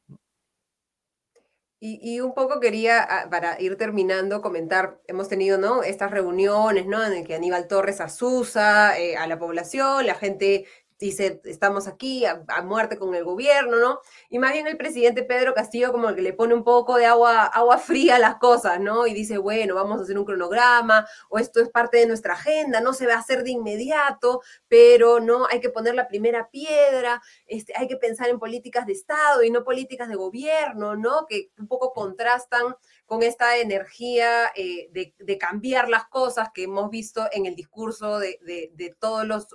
[1.79, 5.83] Y, un poco quería, ah, para ir terminando, comentar, hemos tenido, ¿no?
[5.83, 7.03] Estas reuniones, ¿no?
[7.03, 10.65] En el que Aníbal Torres asusa eh, a la población, la gente
[10.99, 13.99] dice, estamos aquí a, muerte con el gobierno, ¿no?
[14.29, 17.43] Y más bien el presidente Pedro Castillo como que le pone un poco de agua,
[17.45, 19.05] agua fría a las cosas, ¿no?
[19.05, 22.81] Y dice, bueno, vamos a hacer un cronograma, o esto es parte de nuestra agenda,
[22.81, 27.21] no se va a hacer de inmediato, pero no, hay que poner la primera piedra,
[27.45, 31.25] este, hay que pensar en políticas de Estado y no políticas de gobierno, ¿no?
[31.27, 32.75] Que un poco contrastan
[33.07, 38.37] con esta energía eh, de, cambiar las cosas que hemos visto en el discurso de,
[38.43, 39.47] de, todos los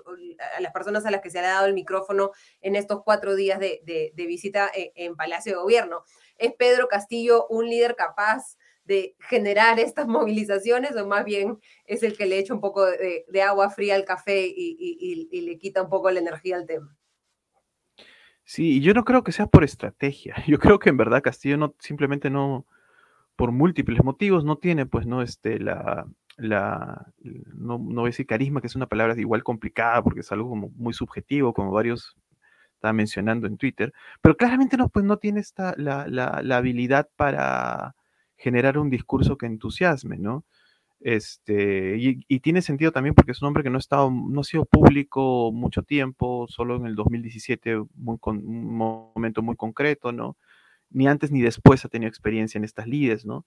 [0.59, 2.31] las personas a las que se ha dado el micrófono
[2.63, 6.03] en estos cuatro días de, visita en, en, Palacio de Gobierno.
[6.39, 12.17] ¿Es Pedro Castillo un líder capaz de generar estas movilizaciones o más bien es el
[12.17, 15.91] que le echa un poco de, agua fría al café y, y le quita un
[15.91, 16.97] poco la energía al tema?
[18.45, 20.35] Sí, yo no creo que sea por estrategia.
[20.47, 22.67] Yo creo que en verdad Castillo no simplemente no,
[23.43, 25.21] por múltiples motivos, no tiene, pues, ¿no?
[25.21, 27.13] Este, la, la,
[27.55, 30.49] no, no voy a decir carisma, que es una palabra igual complicada porque es algo
[30.49, 32.17] como muy subjetivo, como varios
[32.77, 37.09] estaban mencionando en Twitter, pero claramente no, pues no tiene esta, la, la, la habilidad
[37.17, 37.97] para
[38.37, 40.45] generar un discurso que entusiasme, ¿no?
[41.01, 44.45] Este, y, tiene sentido también porque es un hombre que no ha, estado, no ha
[44.45, 50.37] sido público mucho tiempo, solo en el 2017, muy con, un momento muy concreto, ¿no?
[50.93, 53.47] Ni antes ni después ha tenido experiencia en estas lides, ¿no?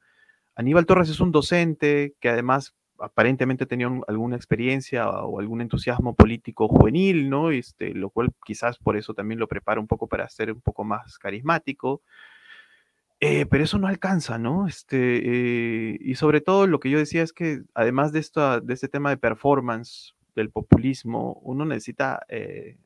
[0.55, 6.67] Aníbal Torres es un docente que además aparentemente tenía alguna experiencia o algún entusiasmo político
[6.67, 7.51] juvenil, ¿no?
[7.51, 10.83] Este, lo cual quizás por eso también lo prepara un poco para ser un poco
[10.83, 12.01] más carismático.
[13.21, 14.67] Eh, pero eso no alcanza, ¿no?
[14.67, 18.73] Este, eh, y sobre todo lo que yo decía es que además de, esto, de
[18.73, 22.77] este tema de performance del populismo, uno necesita eh,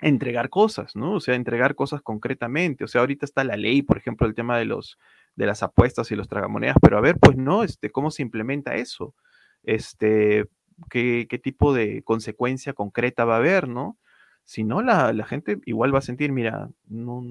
[0.00, 1.14] entregar cosas, ¿no?
[1.14, 2.84] O sea, entregar cosas concretamente.
[2.84, 4.98] O sea, ahorita está la ley, por ejemplo, el tema de los
[5.36, 8.74] de las apuestas y los tragamonedas, pero a ver, pues no, este, ¿cómo se implementa
[8.74, 9.14] eso?
[9.62, 10.46] Este,
[10.90, 13.98] ¿qué, qué tipo de consecuencia concreta va a haber, no?
[14.44, 17.22] Si no, la, la gente igual va a sentir, mira, no,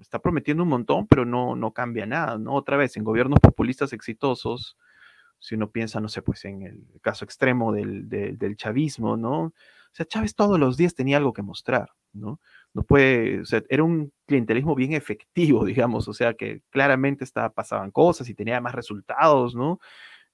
[0.00, 2.54] está prometiendo un montón, pero no, no cambia nada, ¿no?
[2.54, 4.76] Otra vez, en gobiernos populistas exitosos,
[5.38, 9.40] si uno piensa, no sé, pues en el caso extremo del, del, chavismo, ¿no?
[9.46, 9.54] O
[9.92, 12.40] sea, Chávez todos los días tenía algo que mostrar, ¿no?
[12.74, 17.50] No puede, o sea, era un clientelismo bien efectivo, digamos, o sea, que claramente estaba,
[17.50, 19.80] pasaban cosas y tenía más resultados, ¿no?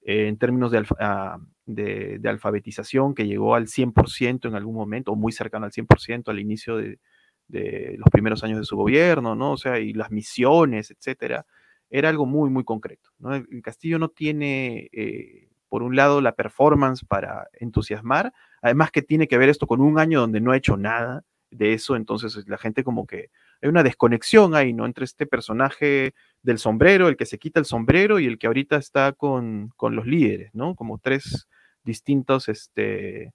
[0.03, 5.11] Eh, en términos de, ah, de, de, alfabetización, que llegó al 100% en algún momento,
[5.11, 6.99] o muy cercano al 100% al inicio de,
[7.47, 9.53] de los primeros años de su gobierno, ¿no?
[9.53, 11.45] O sea, y las misiones, etcétera,
[11.89, 13.33] era algo muy, muy concreto, ¿no?
[13.33, 19.27] El Castillo no tiene, eh, por un lado, la performance para entusiasmar, además que tiene
[19.27, 22.57] que ver esto con un año donde no ha hecho nada de eso, entonces la
[22.57, 23.29] gente como que
[23.61, 24.85] hay una desconexión ahí, ¿no?
[24.85, 28.77] Entre este personaje del sombrero, el que se quita el sombrero y el que ahorita
[28.77, 30.75] está con, con los líderes, ¿no?
[30.75, 31.47] Como tres
[31.83, 33.33] distintos, este,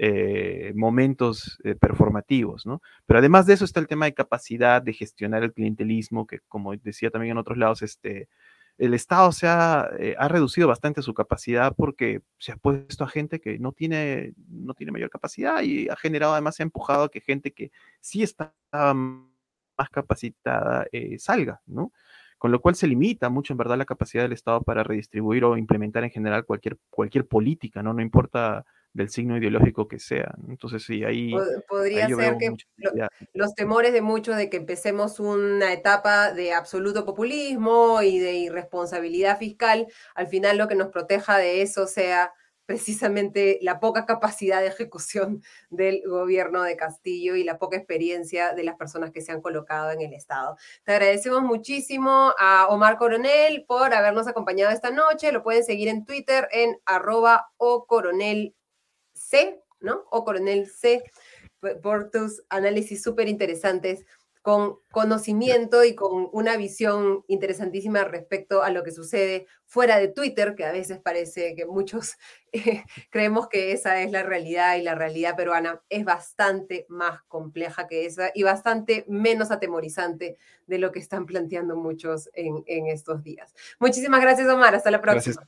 [0.00, 2.80] eh, momentos eh, performativos, ¿no?
[3.04, 6.76] Pero además de eso está el tema de capacidad de gestionar el clientelismo, que como
[6.76, 8.28] decía también en otros lados, este,
[8.78, 13.08] el Estado se ha, eh, ha, reducido bastante su capacidad porque se ha puesto a
[13.08, 17.10] gente que no tiene, no tiene mayor capacidad y ha generado, además, ha empujado a
[17.10, 20.86] que gente que sí está más capacitada
[21.18, 21.92] salga, ¿no?
[22.38, 25.56] Con lo cual se limita mucho, en verdad, la capacidad del Estado para redistribuir o
[25.56, 27.92] implementar en general cualquier, cualquier política, ¿no?
[27.92, 30.34] No importa del signo ideológico que sea.
[30.48, 31.32] Entonces, sí, ahí...
[31.68, 32.54] Podría ser que
[33.34, 39.38] los temores de muchos de que empecemos una etapa de absoluto populismo y de irresponsabilidad
[39.38, 42.32] fiscal, al final lo que nos proteja de eso sea
[42.68, 48.62] precisamente la poca capacidad de ejecución del gobierno de Castillo y la poca experiencia de
[48.62, 50.56] las personas que se han colocado en el Estado.
[50.84, 55.32] Te agradecemos muchísimo a Omar Coronel por habernos acompañado esta noche.
[55.32, 58.54] Lo pueden seguir en Twitter en arroba o coronel
[59.28, 60.04] C, ¿no?
[60.10, 61.02] O Coronel C,
[61.82, 64.04] por tus análisis súper interesantes
[64.42, 70.54] con conocimiento y con una visión interesantísima respecto a lo que sucede fuera de Twitter,
[70.54, 72.16] que a veces parece que muchos
[72.52, 77.86] eh, creemos que esa es la realidad y la realidad peruana es bastante más compleja
[77.86, 83.54] que esa y bastante menos atemorizante de lo que están planteando muchos en, estos días.
[83.78, 84.74] Muchísimas gracias, Omar.
[84.74, 85.46] Hasta la próxima.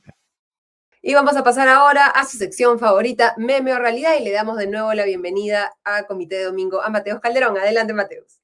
[1.03, 4.55] Y vamos a pasar ahora a su sección favorita, Meme o Realidad, y le damos
[4.57, 7.57] de nuevo la bienvenida a Comité de Domingo a Mateus Calderón.
[7.57, 8.39] Adelante, Mateus.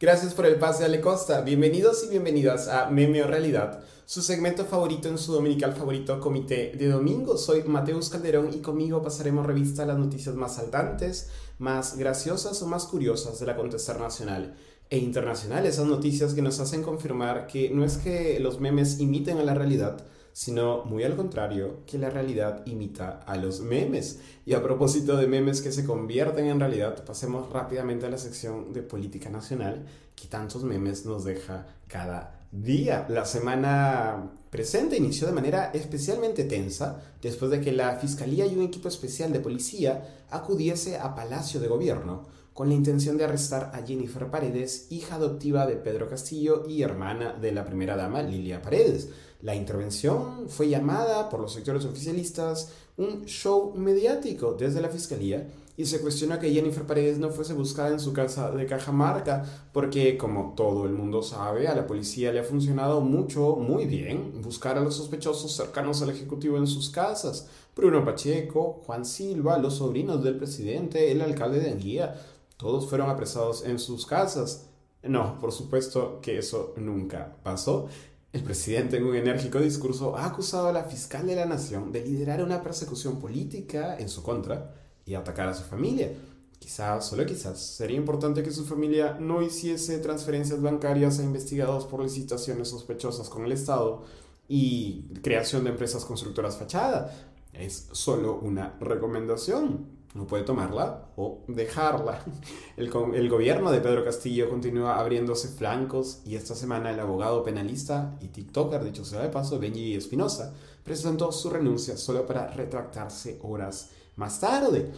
[0.00, 1.42] Gracias por el pase, Ale Costa.
[1.42, 6.72] Bienvenidos y bienvenidas a Meme o Realidad, su segmento favorito en su dominical favorito, Comité
[6.76, 7.38] de Domingo.
[7.38, 12.66] Soy Mateus Calderón y conmigo pasaremos revista a las noticias más saltantes, más graciosas o
[12.66, 14.56] más curiosas del acontecer nacional
[14.90, 15.64] e internacional.
[15.66, 19.54] Esas noticias que nos hacen confirmar que no es que los memes imiten a la
[19.54, 20.04] realidad,
[20.36, 24.18] sino muy al contrario, que la realidad imita a los memes.
[24.44, 28.74] Y a propósito de memes que se convierten en realidad, pasemos rápidamente a la sección
[28.74, 33.06] de política nacional, que tantos memes nos deja cada día.
[33.08, 38.64] La semana presente inició de manera especialmente tensa después de que la Fiscalía y un
[38.64, 43.86] equipo especial de policía acudiese a Palacio de Gobierno con la intención de arrestar a
[43.86, 49.10] Jennifer Paredes, hija adoptiva de Pedro Castillo y hermana de la primera dama Lilia Paredes.
[49.40, 55.84] La intervención fue llamada por los sectores oficialistas un show mediático desde la fiscalía y
[55.84, 60.54] se cuestiona que Jennifer Paredes no fuese buscada en su casa de Cajamarca, porque como
[60.56, 64.80] todo el mundo sabe, a la policía le ha funcionado mucho, muy bien, buscar a
[64.80, 67.48] los sospechosos cercanos al Ejecutivo en sus casas.
[67.76, 72.14] Bruno Pacheco, Juan Silva, los sobrinos del presidente, el alcalde de Anguía,
[72.56, 74.70] todos fueron apresados en sus casas.
[75.02, 77.88] No, por supuesto que eso nunca pasó.
[78.36, 82.04] El presidente en un enérgico discurso ha acusado a la fiscal de la nación de
[82.04, 84.74] liderar una persecución política en su contra
[85.06, 86.12] y atacar a su familia.
[86.58, 92.02] Quizás, solo quizás, sería importante que su familia no hiciese transferencias bancarias a investigados por
[92.02, 94.02] licitaciones sospechosas con el Estado
[94.48, 97.16] y creación de empresas constructoras fachada.
[97.54, 102.24] Es solo una recomendación no puede tomarla o dejarla.
[102.76, 108.18] El, el, gobierno de Pedro Castillo continúa abriéndose flancos y esta semana el abogado penalista
[108.20, 110.52] y TikToker, dicho sea de paso, Benji Espinosa,
[110.82, 114.90] presentó su renuncia solo para retractarse horas más tarde.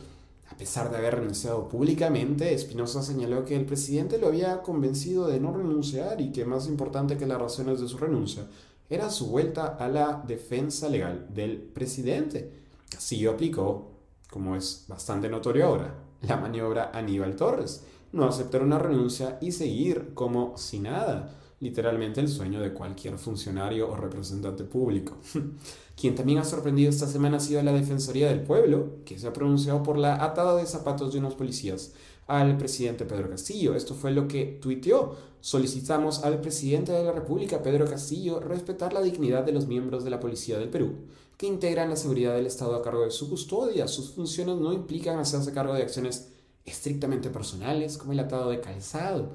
[0.50, 5.40] A pesar de haber renunciado públicamente, Espinosa señaló que el presidente lo había convencido de
[5.40, 8.46] no renunciar y que más importante que las razones de su renuncia
[8.88, 12.50] era su vuelta a la defensa legal del presidente.
[12.90, 13.97] Castillo aplicó
[14.30, 20.12] como es bastante notorio ahora, la maniobra Aníbal Torres, no aceptar una renuncia y seguir
[20.14, 25.16] como si nada, literalmente el sueño de cualquier funcionario o representante público.
[26.00, 29.32] Quien también ha sorprendido esta semana ha sido la Defensoría del Pueblo, que se ha
[29.32, 31.92] pronunciado por la atada de zapatos de unos policías
[32.28, 33.74] al presidente Pedro Castillo.
[33.74, 35.16] Esto fue lo que tuiteó.
[35.40, 40.10] Solicitamos al presidente de la República, Pedro Castillo, respetar la dignidad de los miembros de
[40.10, 40.94] la Policía del Perú,
[41.38, 43.88] que integran la seguridad del Estado a cargo de su custodia.
[43.88, 46.28] Sus funciones no implican hacerse cargo de acciones
[46.66, 49.30] estrictamente personales, como el atado de calzado.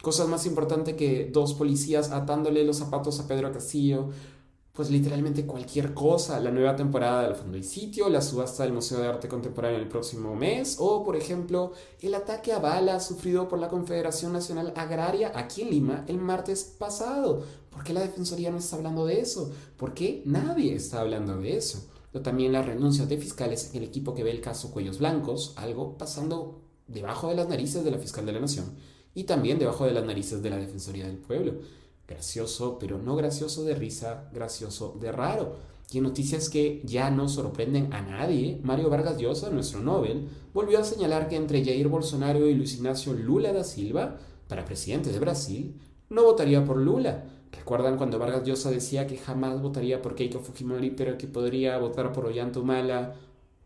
[0.00, 4.08] Cosas más importantes que dos policías atándole los zapatos a Pedro Castillo
[4.78, 9.00] pues literalmente cualquier cosa, la nueva temporada del Fondo y Sitio, la subasta del Museo
[9.00, 13.58] de Arte Contemporáneo el próximo mes, o por ejemplo, el ataque a bala sufrido por
[13.58, 17.42] la Confederación Nacional Agraria aquí en Lima el martes pasado.
[17.78, 19.52] ¿Por qué la Defensoría no está hablando de eso?
[19.76, 21.88] ¿Por qué nadie está hablando de eso?
[22.12, 25.52] O también las renuncias de fiscales en el equipo que ve el caso Cuellos Blancos,
[25.54, 28.74] algo pasando debajo de las narices de la fiscal de la Nación
[29.14, 31.52] y también debajo de las narices de la Defensoría del Pueblo.
[32.08, 35.54] Gracioso, pero no gracioso de risa, gracioso de raro.
[35.92, 40.80] Y en noticias que ya no sorprenden a nadie, Mario Vargas Llosa, nuestro Nobel, volvió
[40.80, 44.18] a señalar que entre Jair Bolsonaro y Luis Ignacio Lula da Silva,
[44.48, 47.37] para presidente de Brasil, no votaría por Lula.
[47.58, 52.12] ¿Recuerdan cuando Vargas Llosa decía que jamás votaría por Keiko Fujimori, pero que podría votar
[52.12, 52.60] por Ollanta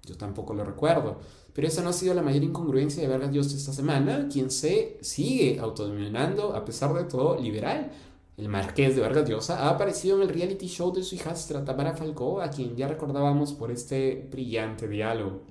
[0.04, 1.18] Yo tampoco lo recuerdo.
[1.52, 4.98] Pero esa no ha sido la mayor incongruencia de Vargas Llosa esta semana, quien se
[5.02, 7.90] sigue autodenominando, a pesar de todo, liberal
[8.36, 11.94] el marqués de Vargas Llosa, ha aparecido en el reality show de su hijastra Tamara
[11.94, 15.42] Falcó, a quien ya recordábamos por este brillante diálogo.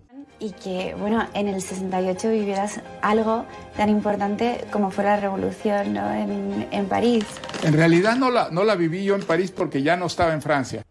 [0.41, 3.45] Y que, bueno, en el 68 vivieras algo
[3.77, 7.25] tan importante como fue la revolución en, en, París.
[7.63, 10.41] En realidad no la, no la viví yo en París porque ya no estaba en
[10.41, 10.83] Francia.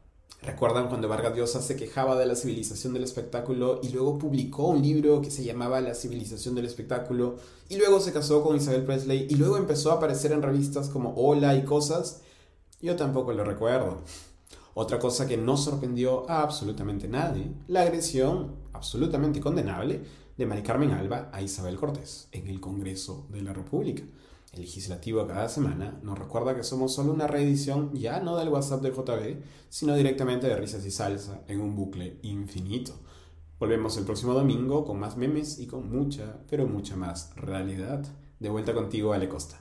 [0.42, 4.80] ¿Recuerdan cuando Vargas Llosa se quejaba de la civilización del espectáculo y luego publicó un
[4.80, 7.36] libro que se llamaba La civilización del espectáculo
[7.68, 11.12] y luego se casó con Isabel Presley y luego empezó a aparecer en revistas como
[11.16, 12.22] Hola y cosas?
[12.80, 13.98] Yo tampoco lo recuerdo.
[14.72, 20.00] Otra cosa que no sorprendió a absolutamente nadie, la agresión absolutamente condenable
[20.38, 24.02] de Mari Carmen Alba a Isabel Cortés en el Congreso de la República.
[24.54, 28.80] El legislativo cada semana nos recuerda que somos solo una reedición ya no del WhatsApp
[28.80, 32.94] del JB, sino directamente de risas y salsa en un bucle infinito.
[33.58, 38.06] Volvemos el próximo domingo con más memes y con mucha, pero mucha más realidad.
[38.38, 39.60] De vuelta contigo, Ale Costa.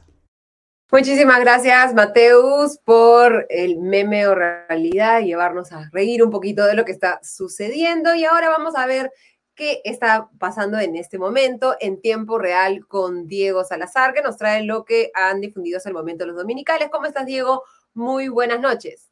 [0.92, 6.84] Muchísimas gracias, Mateus, por el meme o realidad, llevarnos a reír un poquito de lo
[6.84, 8.16] que está sucediendo.
[8.16, 9.12] Y ahora vamos a ver
[9.54, 14.64] qué está pasando en este momento en tiempo real con Diego Salazar, que nos trae
[14.64, 16.90] lo que han difundido hasta el momento los dominicales.
[16.92, 17.64] ¿Cómo estás, Diego?
[17.94, 19.12] Muy buenas noches.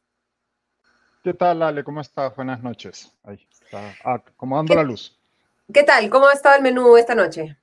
[1.22, 1.84] ¿Qué tal, Ale?
[1.84, 2.34] ¿Cómo estás?
[2.34, 3.12] Buenas noches.
[3.22, 5.16] Ahí está acomodando la luz.
[5.72, 6.10] ¿Qué tal?
[6.10, 7.56] ¿Cómo ha estado el menú esta noche?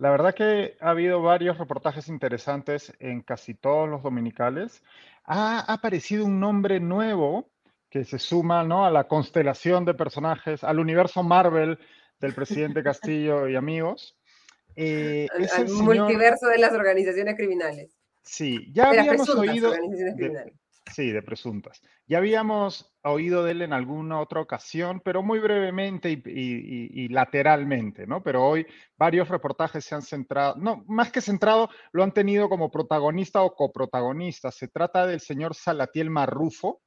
[0.00, 4.82] La verdad que ha habido varios reportajes interesantes en casi todos los dominicales.
[5.24, 7.50] Ha aparecido un nombre nuevo
[7.90, 8.86] que se suma ¿no?
[8.86, 11.78] a la constelación de personajes, al universo Marvel
[12.18, 14.16] del presidente Castillo y amigos.
[14.74, 15.28] Eh,
[15.58, 17.94] el multiverso de las organizaciones criminales.
[18.22, 19.70] Sí, ya habíamos oído.
[19.70, 20.54] De,
[20.86, 21.80] sí, de presuntas.
[22.06, 28.22] Ya habíamos oído de él en alguna otra ocasión, pero muy brevemente y, lateralmente, ¿no?
[28.22, 28.66] Pero hoy
[28.96, 33.54] varios reportajes se han centrado, no, más que centrado, lo han tenido como protagonista o
[33.54, 34.50] coprotagonista.
[34.50, 36.82] Se trata del señor Salatiel Marrufo,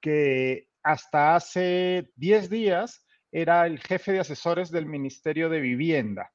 [0.00, 6.30] que hasta hace 10 días era el jefe de asesores del Ministerio de Vivienda.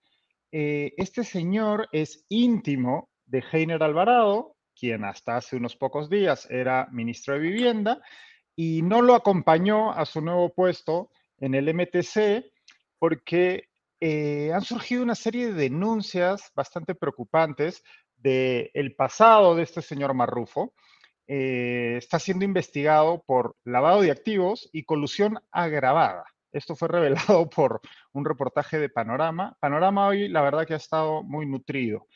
[0.51, 6.87] Eh, este señor es íntimo de Heiner Alvarado, quien hasta hace unos pocos días era
[6.91, 8.01] ministro de Vivienda,
[8.55, 12.45] y no lo acompañó a su nuevo puesto en el MTC
[12.97, 13.69] porque
[14.01, 17.83] eh, han surgido una serie de denuncias bastante preocupantes
[18.17, 20.73] del pasado de este señor Marrufo.
[21.27, 26.25] Eh, está siendo investigado por lavado de activos y colusión agravada.
[26.51, 27.81] Esto fue revelado por
[28.13, 29.55] un reportaje de Panorama.
[29.59, 32.07] Panorama hoy, la verdad que ha estado muy nutrido.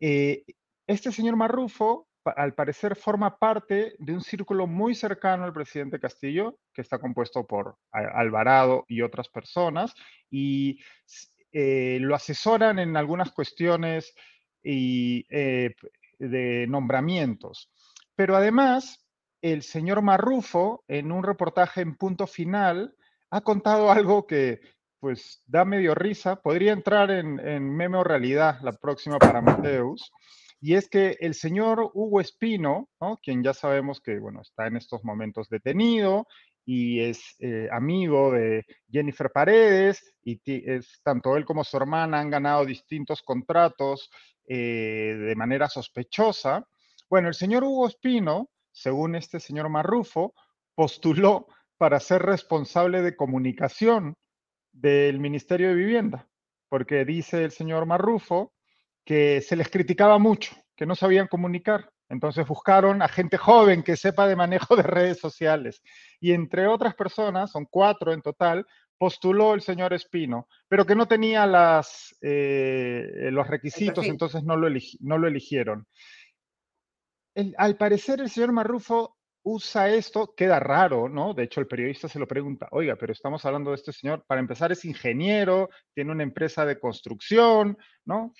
[0.00, 0.44] Eh,
[0.86, 6.58] este señor Marrufo, al parecer, forma parte de un círculo muy cercano al presidente Castillo,
[6.72, 9.94] que está compuesto por Alvarado y otras personas,
[10.30, 10.80] y
[11.52, 14.14] eh, lo asesoran en algunas cuestiones
[14.62, 15.74] y, eh,
[16.18, 17.70] de nombramientos.
[18.14, 19.04] Pero además,
[19.40, 22.94] el señor Marrufo, en un reportaje en punto final,
[23.30, 24.60] ha contado algo que
[25.00, 30.12] pues da medio risa, podría entrar en, en realidad la próxima para Mateus,
[30.64, 32.88] y es que el señor Hugo Espino,
[33.20, 36.28] quien ya sabemos que bueno, está en estos momentos detenido
[36.64, 42.30] y es eh, amigo de Jennifer Paredes, y es, tanto él como su hermana han
[42.30, 44.08] ganado distintos contratos
[44.46, 46.64] eh, de manera sospechosa.
[47.10, 50.32] Bueno, el señor Hugo Espino, según este señor Marrufo,
[50.76, 54.14] postuló para ser responsable de comunicación
[54.70, 56.28] del Ministerio de Vivienda,
[56.68, 58.52] porque dice el señor Marrufo
[59.04, 61.90] que se les criticaba mucho, que no sabían comunicar.
[62.08, 65.82] Entonces buscaron a gente joven que sepa de manejo de redes sociales.
[66.20, 68.66] Y entre otras personas, son cuatro en total,
[68.98, 74.68] postuló el señor Espino, pero que no tenía las, eh, los requisitos, entonces no lo,
[75.00, 75.86] no lo eligieron.
[77.56, 81.34] al parecer el señor Marrufo usa esto, queda raro, ¿no?
[81.34, 84.40] De hecho, el periodista se lo pregunta, oiga, pero estamos hablando de este señor, para
[84.40, 88.32] empezar es ingeniero, tiene una empresa de construcción, ¿no?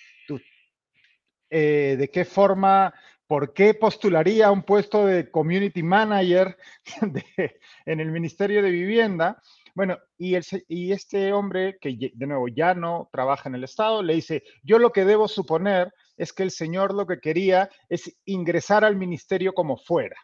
[1.55, 2.95] Eh, ¿De qué forma,
[3.27, 6.57] por qué postularía un puesto de community manager
[7.85, 9.39] en el Ministerio de Vivienda?
[9.75, 10.35] Bueno, y,
[10.69, 14.79] y este hombre, que de nuevo ya no trabaja en el Estado, le dice, yo
[14.79, 19.53] lo que debo suponer es que el señor lo que quería es ingresar al ministerio
[19.53, 20.17] como fuera,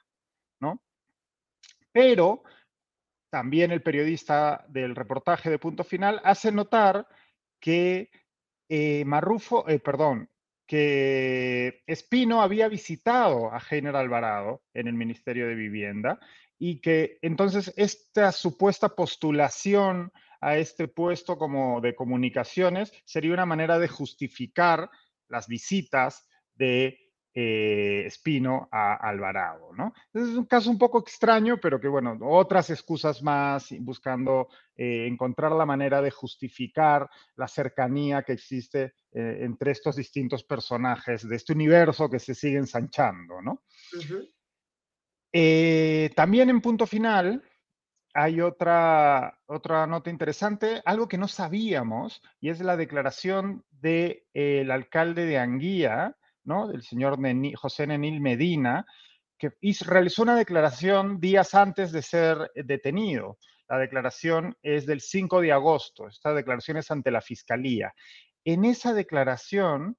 [0.60, 0.80] ¿no?
[1.92, 2.42] Pero
[3.28, 7.06] también el periodista del reportaje de Punto Final hace notar
[7.60, 8.10] que
[8.70, 10.30] eh, Marrufo, eh, perdón,
[10.68, 16.20] que Espino había visitado a General Alvarado en el Ministerio de Vivienda
[16.58, 20.12] y que entonces esta supuesta postulación
[20.42, 24.90] a este puesto como de comunicaciones sería una manera de justificar
[25.26, 26.98] las visitas de
[27.34, 29.92] eh, Espino a Alvarado, ¿no?
[30.12, 35.52] Es un caso un poco extraño, pero que bueno, otras excusas más, buscando eh, encontrar
[35.52, 41.52] la manera de justificar la cercanía que existe eh, entre estos distintos personajes de este
[41.52, 43.62] universo que se sigue ensanchando, ¿no?
[46.16, 47.44] también en punto final,
[48.14, 55.24] hay otra, otra nota interesante, algo que no sabíamos, y es la declaración del alcalde
[55.26, 56.16] de Anguía,
[56.48, 57.18] del señor
[57.56, 58.86] José Nenil Medina,
[59.38, 59.50] que
[59.86, 63.38] realizó una declaración días antes de ser detenido.
[63.68, 66.08] La declaración es del 5 de agosto.
[66.08, 67.92] Esta declaración es ante la Fiscalía.
[68.44, 69.98] En esa declaración,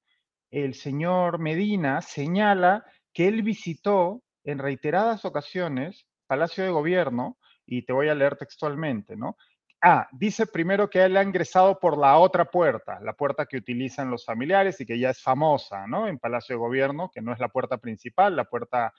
[0.50, 7.92] el señor Medina señala que él visitó en reiteradas ocasiones Palacio de Gobierno, y te
[7.92, 9.36] voy a leer textualmente, ¿no?
[9.82, 14.10] Ah, dice primero que él ha ingresado por la otra puerta, la puerta que utilizan
[14.10, 16.06] los familiares y que ya es famosa, ¿no?
[16.06, 18.92] En Palacio de Gobierno, que no es la puerta principal, la puerta,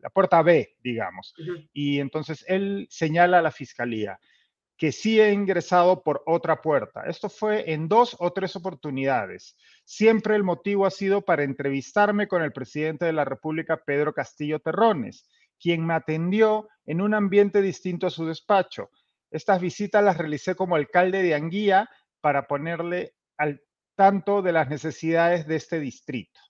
[0.00, 1.34] la puerta B, digamos.
[1.72, 4.18] Y entonces él señala a la fiscalía
[4.76, 7.02] que sí ha ingresado por otra puerta.
[7.06, 9.56] Esto fue en dos o tres oportunidades.
[9.84, 14.60] Siempre el motivo ha sido para entrevistarme con el presidente de la República, Pedro Castillo
[14.60, 15.28] Terrones,
[15.60, 18.90] quien me atendió en un ambiente distinto a su despacho
[19.30, 21.88] estas visitas las realicé como alcalde de Anguía
[22.20, 23.60] para ponerle al
[23.96, 26.40] tanto de las necesidades de este distrito.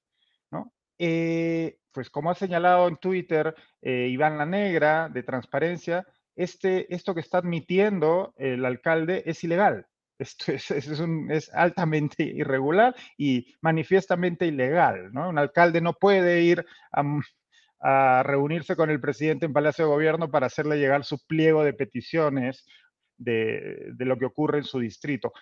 [0.51, 0.73] ¿no?
[0.99, 6.07] Eh, pues como ha señalado en Twitter eh, Iván La Negra de Transparencia,
[6.37, 9.87] este, esto que está admitiendo el alcalde es ilegal.
[10.19, 15.11] Esto es, altamente irregular y manifiestamente ilegal.
[15.17, 17.05] Un alcalde no puede ir a,
[17.81, 21.75] a reunirse con el presidente en Palacio de Gobierno para hacerle llegar su pliego de
[21.75, 22.67] peticiones
[23.17, 25.33] de, lo que ocurre en su distrito.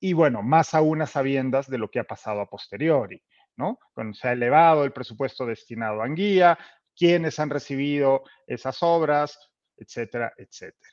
[0.00, 3.22] Y bueno, más aún a sabiendas de lo que ha pasado a posteriori,
[3.56, 3.78] ¿no?
[3.94, 6.58] Cuando se ha elevado el presupuesto destinado a Anguía,
[6.96, 9.38] quiénes han recibido esas obras,
[9.76, 10.92] etcétera, etcétera.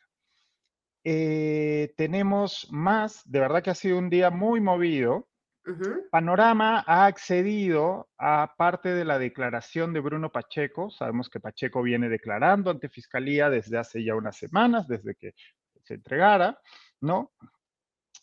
[1.03, 5.27] Eh, tenemos más, de verdad que ha sido un día muy movido.
[6.09, 10.89] Panorama ha accedido a parte de la declaración de Bruno Pacheco.
[10.89, 15.33] Sabemos que Pacheco viene declarando ante Fiscalía desde hace ya unas semanas, desde que
[15.83, 16.59] se entregara,
[17.01, 17.31] ¿no?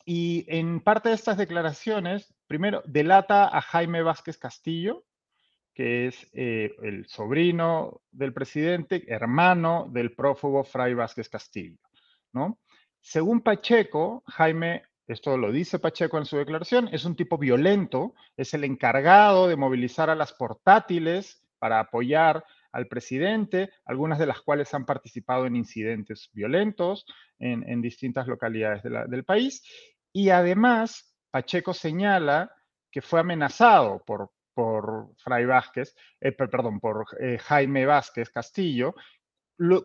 [0.04, 5.04] Y en parte de estas declaraciones, primero, delata a Jaime Vázquez Castillo,
[5.74, 11.78] que es eh, el sobrino del presidente, hermano del prófugo Fray Vázquez Castillo,
[12.32, 12.58] ¿no?
[13.00, 18.54] Según Pacheco, Jaime esto lo dice Pacheco en su declaración, es un tipo violento, es
[18.54, 24.74] el encargado de movilizar a las portátiles para apoyar al presidente, algunas de las cuales
[24.74, 27.06] han participado en incidentes violentos
[27.38, 29.62] en, distintas localidades del país.
[30.12, 32.52] Y además, Pacheco señala
[32.90, 38.94] que fue amenazado por, por Fray Vázquez, eh, perdón, por eh, Jaime Vázquez Castillo,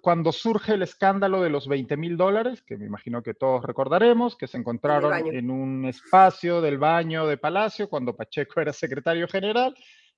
[0.02, 4.36] cuando surge el escándalo de los 20 mil dólares, que me imagino que todos recordaremos,
[4.36, 9.76] que se encontraron en un espacio del baño de Palacio cuando Pacheco era secretario general,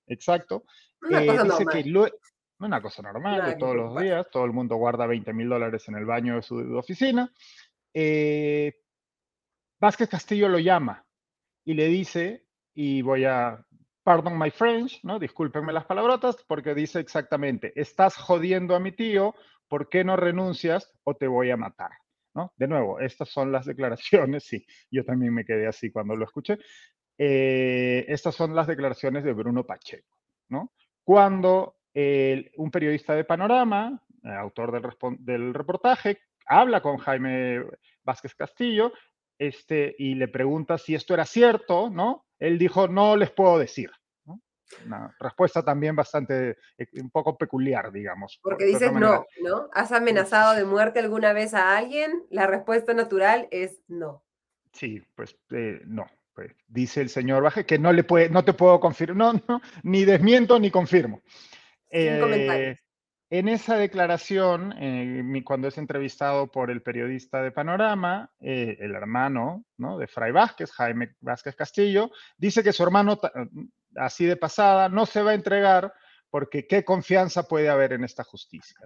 [0.08, 0.64] exacto.
[1.02, 2.12] Una cosa dice normal.
[2.12, 2.18] que
[2.60, 5.96] una cosa normal de todos los días, todo el mundo guarda 20 mil dólares en
[5.96, 7.32] el baño de su oficina.
[7.94, 8.74] Eh,
[9.80, 11.06] Vázquez Castillo lo llama
[11.66, 13.66] y le dice, y voy a,
[14.04, 15.18] pardon my French, ¿no?
[15.18, 19.34] Discúlpenme las palabrotas, porque dice exactamente, estás jodiendo a mi tío,
[19.68, 21.92] ¿por qué no renuncias o te voy a matar?
[22.36, 22.52] ¿No?
[22.58, 26.58] De nuevo, estas son las declaraciones, sí, yo también me quedé así cuando lo escuché.
[27.18, 30.18] Eh, estas son las declaraciones de Bruno Pacheco,
[30.50, 30.74] ¿no?
[31.04, 34.90] Cuando un periodista de Panorama, autor del,
[35.20, 37.64] del, reportaje, habla con Jaime
[38.04, 38.92] Vázquez Castillo
[39.48, 42.26] este, y le pregunta si esto era cierto, ¿no?
[42.40, 43.92] Él dijo, no les puedo decir.
[44.86, 48.40] Una respuesta también bastante, eh, un poco peculiar, digamos.
[48.42, 49.70] Porque dices no, ¿no?
[49.72, 52.24] ¿Has amenazado de muerte alguna vez a alguien?
[52.32, 54.24] La respuesta natural es no.
[54.72, 56.10] Sí, pues eh, no.
[56.34, 59.62] Pues, dice el señor Baje que no le puede, no te puedo confirmar, no, no,
[59.84, 61.22] ni desmiento ni confirmo.
[61.92, 62.76] Eh,
[63.34, 69.66] en esa declaración, eh, cuando es entrevistado por el periodista de Panorama, eh, el hermano
[69.76, 69.98] ¿no?
[69.98, 73.20] de Fray Vázquez, Jaime Vázquez Castillo, dice que su hermano,
[73.96, 75.92] así de pasada, no se va a entregar
[76.30, 78.78] porque qué confianza puede haber en esta justicia.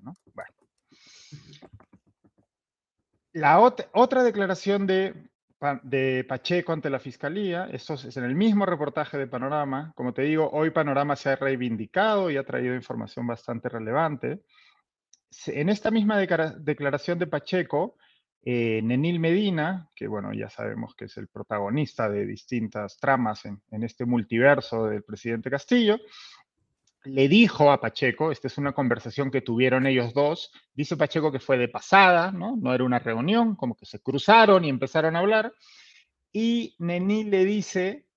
[3.33, 5.29] La otra declaración de
[5.83, 7.67] de Pacheco ante la Fiscalía.
[7.71, 9.91] Esto es en el mismo reportaje de Panorama.
[9.95, 14.43] Como te digo, hoy Panorama se ha reivindicado y ha traído información bastante relevante.
[15.47, 17.97] En esta misma declaración de Pacheco,
[18.43, 23.61] eh, Nenil Medina, que bueno, ya sabemos que es el protagonista de distintas tramas en,
[23.71, 25.97] en este multiverso del presidente Castillo,
[27.07, 31.39] le dijo a Pacheco, esta es una conversación que tuvieron ellos dos, dice Pacheco que
[31.39, 32.55] fue de pasada, ¿no?
[32.57, 35.53] No era una reunión, como que se cruzaron y empezaron a hablar.
[36.31, 38.07] Y Není le dice,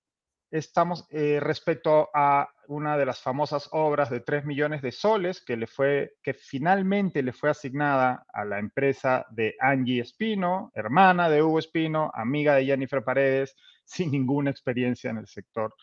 [0.51, 5.57] estamos eh, respecto a una de las famosas obras de 3 millones de soles que,
[5.57, 11.41] le fue, que finalmente le fue asignada a la empresa de Angie Espino, hermana de
[11.41, 15.73] Hugo Espino, amiga de Jennifer Paredes, sin ninguna experiencia en el sector,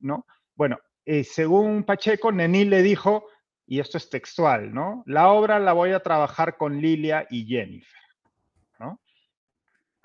[0.00, 0.26] ¿no?
[0.54, 3.28] Bueno, eh, según Pacheco, Nenil le dijo,
[3.66, 5.02] y esto es textual, ¿no?
[5.06, 8.04] La obra la voy a trabajar con Lilia y Jennifer.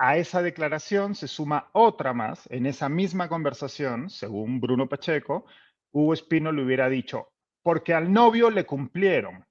[0.01, 2.47] A esa declaración se suma otra más.
[2.49, 5.45] En esa misma conversación, según Bruno Pacheco,
[5.91, 9.45] Hugo Espino le hubiera dicho, porque al novio le cumplieron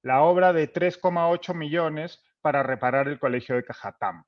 [0.00, 4.24] la obra de 3,8 millones para reparar el colegio de Cajatambo.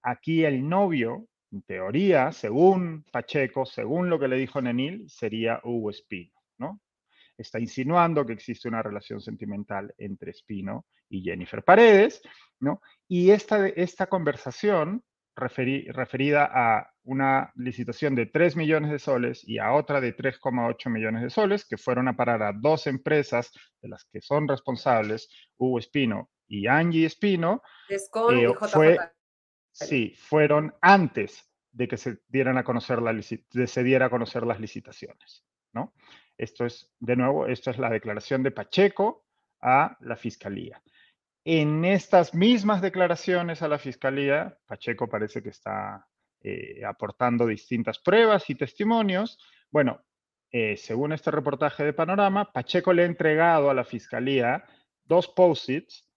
[0.00, 5.90] Aquí el novio en teoría, según Pacheco, según lo que le dijo Nenil, sería Hugo
[5.90, 6.80] Espino, ¿no?
[7.38, 12.22] Está insinuando que existe una relación sentimental entre Espino y Jennifer Paredes,
[12.58, 12.82] ¿no?
[13.06, 15.04] Y esta, esta conversación
[15.36, 21.22] referida a una licitación de 3 millones de soles y a otra de 3,8 millones
[21.22, 25.78] de soles, que fueron a parar a dos empresas de las que son responsables, Hugo
[25.78, 27.98] Espino y Angie Espino, eh,
[28.72, 28.98] fue,
[29.74, 35.92] Sí, fueron antes de que se dieran a conocer las licitaciones, ¿no?
[36.38, 39.26] Esto es, de nuevo, esto es la declaración de Pacheco
[39.60, 40.80] a la Fiscalía.
[41.44, 46.06] En estas mismas declaraciones a la Fiscalía, Pacheco parece que está
[46.40, 49.38] eh, aportando distintas pruebas y testimonios.
[49.70, 50.04] Bueno,
[50.50, 54.64] eh, según este reportaje de Panorama, Pacheco le ha entregado a la Fiscalía
[55.04, 56.08] dos post-its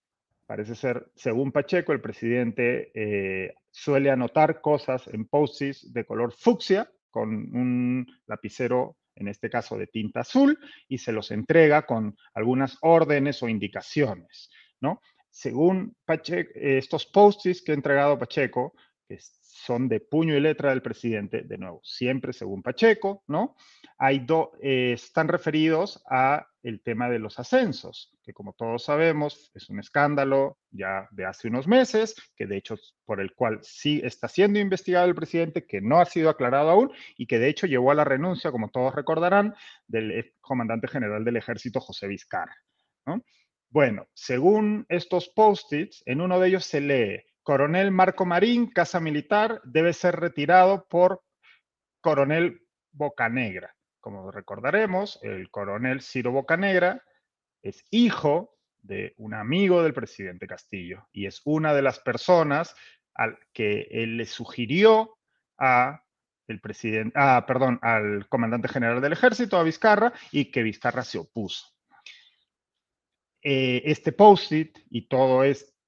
[0.47, 6.89] Parece ser, según Pacheco, el presidente eh, suele anotar cosas en post de color fucsia
[7.11, 12.77] con un lapicero, en este caso de tinta azul, y se los entrega con algunas
[12.81, 15.01] órdenes o indicaciones, ¿no?
[15.29, 18.73] Según Pacheco, estos post que ha entregado Pacheco,
[19.07, 23.55] que son de puño y letra del presidente, de nuevo, siempre según Pacheco, ¿no?
[23.97, 24.25] Hay
[24.61, 29.79] eh, están referidos a el tema de los ascensos, que como todos sabemos es un
[29.79, 32.75] escándalo ya de hace unos meses, que de hecho
[33.05, 36.91] por el cual sí está siendo investigado el presidente, que no ha sido aclarado aún
[37.17, 39.55] y que de hecho llevó a la renuncia, como todos recordarán,
[39.87, 42.55] del comandante general del ejército José Vizcarra,
[43.05, 43.23] ¿no?
[43.69, 49.61] Bueno, según estos post-its, en uno de ellos se lee Coronel Marco Marín, Casa Militar,
[49.63, 51.23] debe ser retirado por
[52.01, 53.73] Coronel Bocanegra.
[54.01, 57.01] Como recordaremos, el coronel Ciro Bocanegra
[57.61, 62.75] es hijo de un amigo del presidente Castillo y es una de las personas
[63.13, 65.17] al que él le sugirió
[65.57, 66.03] a
[66.49, 71.19] el presidente, ah, perdón, al comandante general del ejército, a Vizcarra, y que Vizcarra se
[71.19, 71.65] opuso.
[73.41, 75.45] Eh, este post-it y todo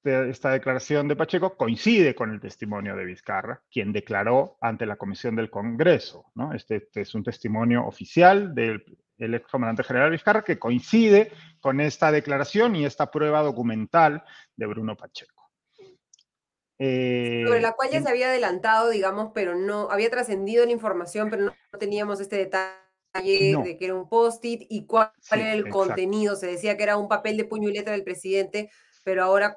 [0.09, 4.95] esto esta declaración de Pacheco coincide con el testimonio de Vizcarra, quien declaró ante la
[4.95, 6.31] Comisión del Congreso.
[6.35, 6.53] ¿no?
[6.53, 8.83] Este, este, es un testimonio oficial del
[9.19, 14.23] el excomandante general Vizcarra, que coincide con esta declaración y esta prueba documental
[14.55, 15.51] de Bruno Pacheco.
[16.79, 21.29] Eh, Sobre la cual ya se había adelantado, digamos, pero no, había trascendido la información,
[21.29, 22.77] pero no, teníamos este detalle
[23.13, 26.37] de que era un post-it y cuál, era el contenido.
[26.37, 28.71] Se decía que era un papel de puño y letra del presidente,
[29.03, 29.55] pero ahora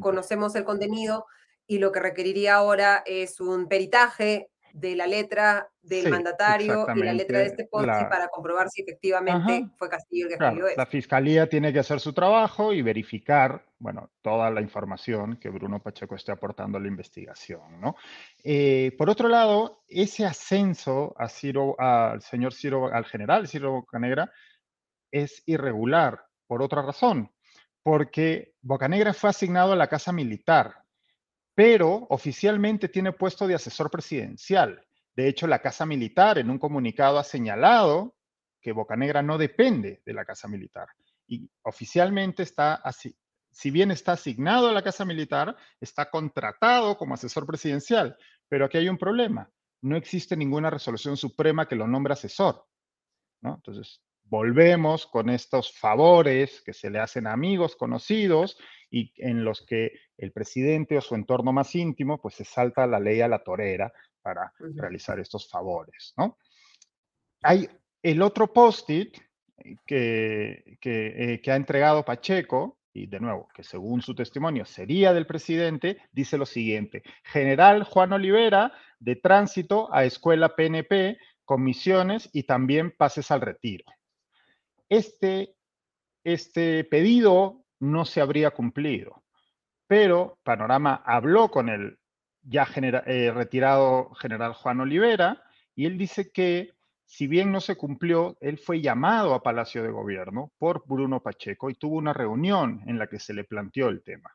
[0.00, 1.26] conocemos el contenido
[1.66, 7.14] y lo que requeriría ahora es un peritaje de la letra del mandatario y la
[7.14, 11.48] letra de este post para comprobar si efectivamente fue Castillo el que escribió La fiscalía
[11.48, 16.32] tiene que hacer su trabajo y verificar, bueno, toda la información que Bruno Pacheco esté
[16.32, 17.96] aportando a la investigación, ¿no?
[18.44, 24.30] Eh, por otro lado, ese ascenso a Ciro, al señor Ciro, al general Ciro Bocanegra,
[25.10, 27.30] es irregular por otra razón,
[27.86, 30.74] porque Bocanegra fue asignado a la Casa Militar,
[31.54, 34.84] pero oficialmente tiene puesto de asesor presidencial.
[35.14, 38.16] De hecho, la Casa Militar en un comunicado ha señalado
[38.60, 40.88] que Bocanegra no depende de la Casa Militar
[41.28, 43.16] y oficialmente está así.
[43.52, 48.16] Si bien está asignado a la Casa Militar, está contratado como asesor presidencial,
[48.48, 49.48] pero aquí hay un problema.
[49.82, 52.66] No existe ninguna resolución suprema que lo nombre asesor.
[53.42, 53.54] ¿no?
[53.54, 58.58] Entonces, volvemos con estos favores que se le hacen a amigos, conocidos,
[58.90, 63.00] y en los que el presidente o su entorno más íntimo, pues se salta la
[63.00, 63.92] ley a la torera
[64.22, 66.38] para realizar estos favores, ¿no?
[67.42, 67.68] Hay
[68.02, 69.16] el otro post-it
[69.86, 75.26] que, eh, que, ha entregado Pacheco, y de nuevo, que según su testimonio sería del
[75.26, 82.90] presidente, dice lo siguiente, General Juan Olivera, de tránsito a Escuela PNP, comisiones y también
[82.96, 83.84] pases al retiro.
[84.88, 85.56] Este,
[86.24, 89.24] este pedido no se habría cumplido.
[89.86, 91.98] Pero Panorama habló con el
[92.42, 95.42] ya eh, retirado general Juan Olivera
[95.74, 99.90] y él dice que si bien no se cumplió, él fue llamado a Palacio de
[99.90, 104.02] Gobierno por Bruno Pacheco y tuvo una reunión en la que se le planteó el
[104.02, 104.30] tema.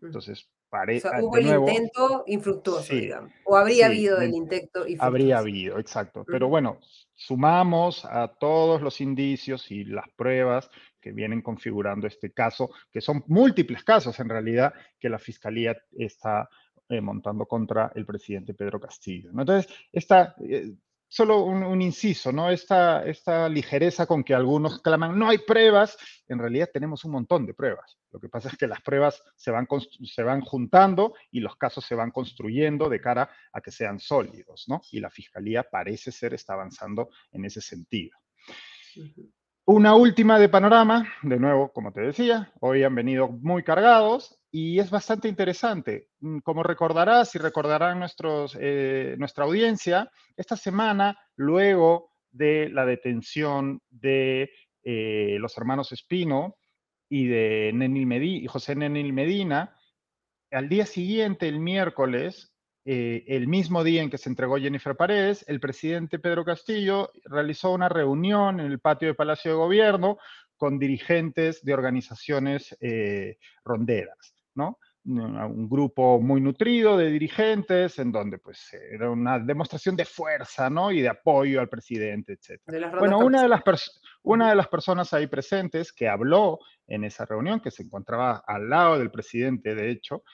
[0.00, 1.08] Entonces, parece...
[1.20, 3.32] hubo el intento infructuoso, digamos.
[3.44, 5.04] O habría habido el intento infructuoso.
[5.04, 6.24] Habría habido, exacto.
[6.26, 6.80] Pero bueno,
[7.14, 10.70] sumamos a todos los indicios y las pruebas
[11.00, 16.48] que vienen configurando este caso, que son múltiples casos en realidad que la Fiscalía está
[16.88, 19.30] eh, montando contra el presidente Pedro Castillo.
[19.30, 20.72] Entonces, esta, eh,
[21.08, 22.50] solo un, inciso, ¿no?
[22.50, 25.96] Esta, esta ligereza con que algunos claman, no hay pruebas,
[26.28, 27.98] en realidad tenemos un montón de pruebas.
[28.10, 29.66] Lo que pasa es que las pruebas se van,
[30.04, 34.64] se van juntando y los casos se van construyendo de cara a que sean sólidos,
[34.68, 34.80] ¿no?
[34.90, 38.16] Y la Fiscalía parece ser está avanzando en ese sentido.
[39.64, 44.78] Una última de panorama, de nuevo, como te decía, hoy han venido muy cargados y
[44.78, 46.08] es bastante interesante.
[46.20, 53.82] Mm, como recordarás y recordarán nuestros, eh, nuestra audiencia, esta semana, luego de la detención
[53.90, 54.50] de
[54.82, 56.56] eh, los hermanos Espino
[57.10, 59.76] y de y José Nenil Medina,
[60.50, 62.54] al día siguiente, el miércoles,
[62.86, 67.72] eh, el mismo día en que se entregó Jennifer Paredes, el presidente Pedro Castillo realizó
[67.72, 70.16] una reunión en el patio de Palacio de Gobierno
[70.56, 74.78] con dirigentes de organizaciones eh, ronderas, ¿no?
[75.06, 80.90] un grupo muy nutrido de dirigentes, en donde pues era una demostración de fuerza, ¿no?
[80.90, 82.60] Y de apoyo al presidente, etc.
[82.98, 83.62] Bueno, una de, las
[84.22, 86.58] una de las personas ahí presentes que habló
[86.88, 90.24] en esa reunión, que se encontraba al lado del presidente, de hecho,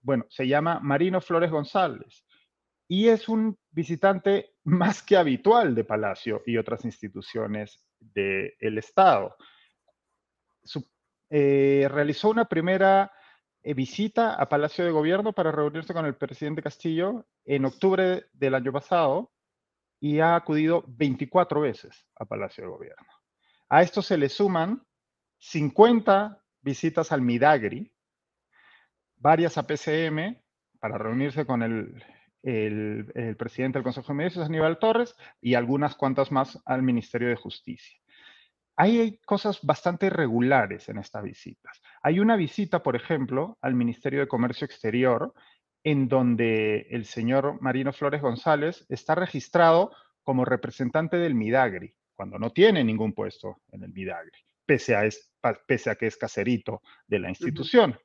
[0.00, 2.24] bueno, se llama Marino Flores González
[2.88, 9.36] y es un visitante más que habitual de Palacio y otras instituciones del Estado.
[11.28, 13.10] Eh, realizó una primera
[13.64, 18.72] visita a Palacio de Gobierno para reunirse con el presidente Castillo en octubre del año
[18.72, 19.32] pasado
[20.00, 23.06] y ha acudido 24 veces a Palacio de Gobierno.
[23.68, 24.84] A esto se le suman
[25.38, 27.92] 50 visitas al Midagri,
[29.16, 30.42] varias a PCM
[30.80, 32.04] para reunirse con el,
[32.42, 37.36] el, presidente del Consejo de Ministros, Aníbal Torres, y algunas cuantas más al Ministerio de
[37.36, 38.01] Justicia.
[38.76, 41.80] Hay cosas bastante irregulares en estas visitas.
[42.02, 45.34] Hay una visita, por ejemplo, al Ministerio de Comercio Exterior,
[45.84, 49.92] en donde el señor Marino Flores González está registrado
[50.22, 55.08] como representante del Midagri, cuando no tiene ningún puesto en el Midagri, pese a,
[55.66, 57.98] pese a que es caserito de la institución.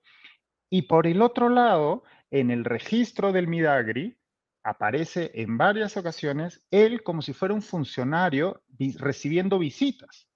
[0.70, 4.18] Y por el otro lado, en el registro del Midagri,
[4.64, 8.64] aparece en varias ocasiones él como si fuera un funcionario
[8.98, 10.27] recibiendo visitas.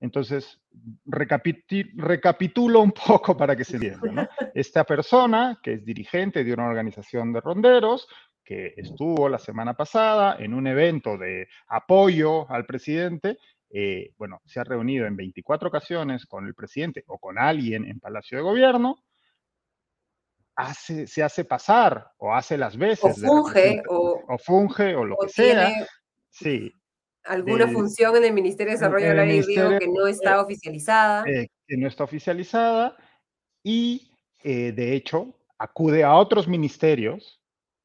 [0.00, 0.60] Entonces,
[1.04, 4.30] recapitulo un poco para que se entienda.
[4.54, 8.06] Esta persona, que es dirigente de una organización de ronderos,
[8.44, 13.38] que estuvo la semana pasada en un evento de apoyo al presidente,
[13.70, 17.98] eh, bueno, se ha reunido en 24 ocasiones con el presidente o con alguien en
[17.98, 19.02] Palacio de Gobierno,
[20.54, 23.22] hace, se hace pasar o hace las veces.
[23.24, 25.86] O funge, o, funge, o lo que sea.
[26.30, 26.72] Sí.
[27.26, 31.24] Alguna función en el Ministerio de Desarrollo Agrario y que no está oficializada.
[31.26, 32.96] Eh, que no está oficializada
[33.62, 34.12] y,
[34.42, 37.40] eh, de hecho, acude a otros ministerios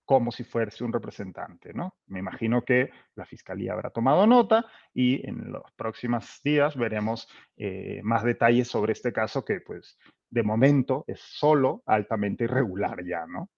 [0.06, 1.96] como si fuese un representante, ¿no?
[2.08, 8.02] Me imagino que la Fiscalía habrá tomado nota y en los próximos días veremos eh,
[8.04, 9.98] más detalles sobre este caso que, pues,
[10.30, 13.50] de momento es solo altamente irregular ya, ¿no?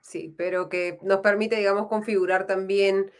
[0.00, 3.10] Sí, pero que nos permite, digamos, configurar también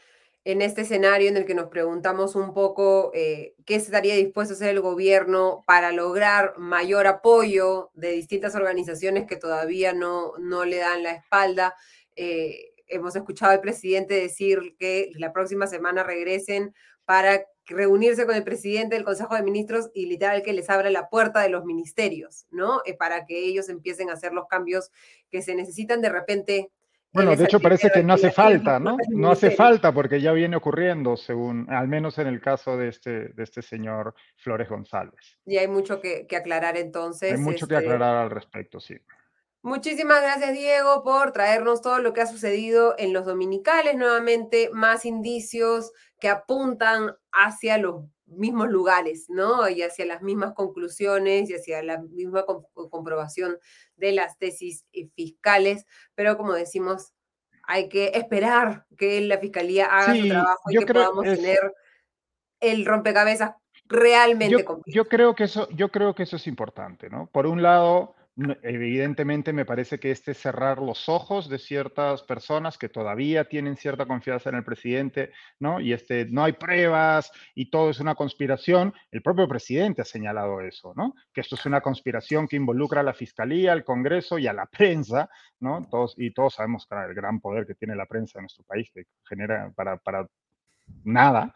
[0.44, 4.56] en este escenario en el que nos preguntamos un poco eh, qué estaría dispuesto a
[4.56, 10.78] hacer el gobierno para lograr mayor apoyo de distintas organizaciones que todavía no, no le
[10.78, 11.74] dan la espalda.
[12.16, 16.74] Eh, hemos escuchado al presidente decir que la próxima semana regresen
[17.04, 21.08] para reunirse con el presidente del Consejo de Ministros y literal que les abra la
[21.08, 22.80] puerta de los ministerios, ¿no?
[22.86, 24.90] Eh, para que ellos empiecen a hacer los cambios
[25.30, 26.70] que se necesitan de repente
[27.12, 28.96] bueno, de hecho parece que no hace falta, ¿no?
[29.08, 33.28] No hace falta porque ya viene ocurriendo, según, al menos en el caso de este,
[33.28, 35.38] de este señor Flores González.
[35.46, 37.32] Y hay mucho que, aclarar entonces.
[37.32, 38.96] Hay mucho que este aclarar al respecto, sí.
[39.62, 43.96] Muchísimas gracias, Diego, por traernos todo lo que ha sucedido en los dominicales.
[43.96, 49.68] Nuevamente, más indicios que apuntan hacia los mismos lugares, ¿no?
[49.68, 52.44] Y hacia las mismas conclusiones y hacia la misma
[52.90, 53.58] comprobación
[53.96, 57.14] de las tesis eh, fiscales, pero como decimos,
[57.64, 61.74] hay que esperar que la fiscalía haga su trabajo y que podamos tener
[62.60, 63.52] el rompecabezas
[63.88, 67.26] realmente yo, yo creo que eso yo creo que eso es importante, ¿no?
[67.26, 68.14] Por un lado,
[68.62, 74.06] evidentemente me parece que este cerrar los ojos de ciertas personas que todavía tienen cierta
[74.06, 75.80] confianza en el presidente, ¿no?
[75.80, 78.94] Y este, no hay pruebas y todo es una conspiración.
[79.10, 81.14] El propio presidente ha señalado eso, ¿no?
[81.32, 84.66] Que esto es una conspiración que involucra a la fiscalía, al Congreso y a la
[84.66, 85.28] prensa,
[85.60, 85.86] ¿no?
[85.90, 89.04] Todos, y todos sabemos el gran poder que tiene la prensa en nuestro país, que
[89.28, 90.26] genera para, para
[91.04, 91.54] nada.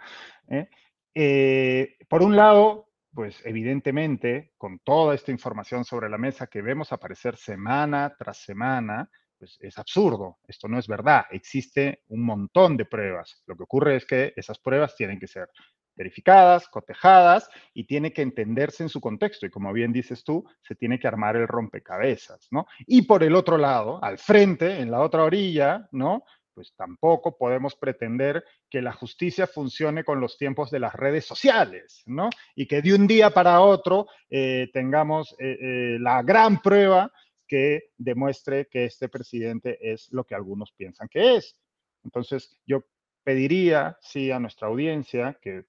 [0.49, 0.69] ¿eh?
[1.15, 6.93] Eh, por un lado, pues evidentemente, con toda esta información sobre la mesa que vemos
[6.93, 9.09] aparecer semana tras semana,
[9.39, 13.43] pues es absurdo, esto no es verdad, existe un montón de pruebas.
[13.47, 15.49] Lo que ocurre es que esas pruebas tienen que ser
[15.95, 19.47] verificadas, cotejadas y tiene que entenderse en su contexto.
[19.47, 22.67] Y como bien dices tú, se tiene que armar el rompecabezas, ¿no?
[22.87, 26.25] Y por el otro lado, al frente, en la otra orilla, ¿no?
[26.55, 32.03] Pues tampoco podemos pretender que la justicia funcione con los tiempos de las redes sociales,
[32.07, 32.31] ¿no?
[32.55, 37.13] Y que de un día para otro eh, tengamos eh, eh, la gran prueba
[37.47, 41.57] que demuestre que este presidente es lo que algunos piensan que es.
[42.05, 42.85] Entonces, yo
[43.23, 45.65] pediría, sí, a nuestra audiencia que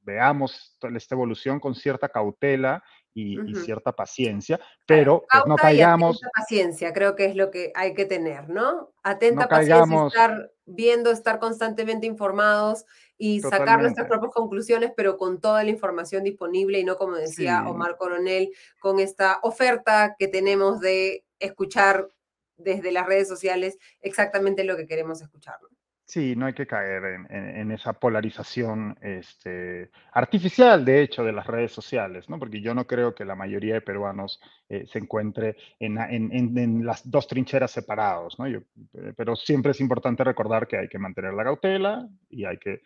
[0.00, 2.82] veamos esta evolución con cierta cautela
[3.14, 6.20] y, cierta paciencia, pero pues, no caigamos.
[6.34, 8.92] paciencia, creo que es lo que hay que tener, ¿no?
[9.02, 12.84] Atenta paciencia, estar viendo, estar constantemente informados
[13.16, 17.64] y sacar nuestras propias conclusiones, pero con toda la información disponible y no, como decía
[17.68, 18.50] Omar Coronel,
[18.80, 22.08] con esta oferta que tenemos de escuchar
[22.56, 25.58] desde las redes sociales exactamente lo que queremos escuchar.
[26.06, 31.72] Sí, no hay que caer en, esa polarización este, artificial, de hecho, de las redes
[31.72, 32.38] sociales, ¿no?
[32.38, 37.26] Porque yo no creo que la mayoría de peruanos eh, se encuentre en, las dos
[37.26, 38.46] trincheras separados, ¿no?
[38.46, 38.58] Yo,
[38.92, 42.82] eh, pero siempre es importante recordar que hay que mantener la cautela y hay que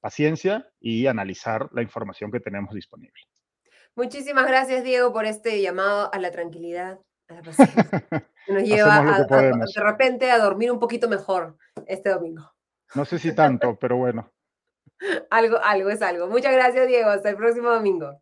[0.00, 3.22] paciencia y analizar la información que tenemos disponible.
[3.96, 7.00] Muchísimas gracias, Diego, por este llamado a la tranquilidad,
[8.48, 12.57] nos lleva de repente a dormir un poquito mejor este domingo.
[12.94, 14.32] No sé si tanto, pero bueno.
[15.30, 16.28] algo, algo es algo.
[16.28, 17.10] Muchas gracias, Diego.
[17.10, 18.20] Hasta el próximo domingo.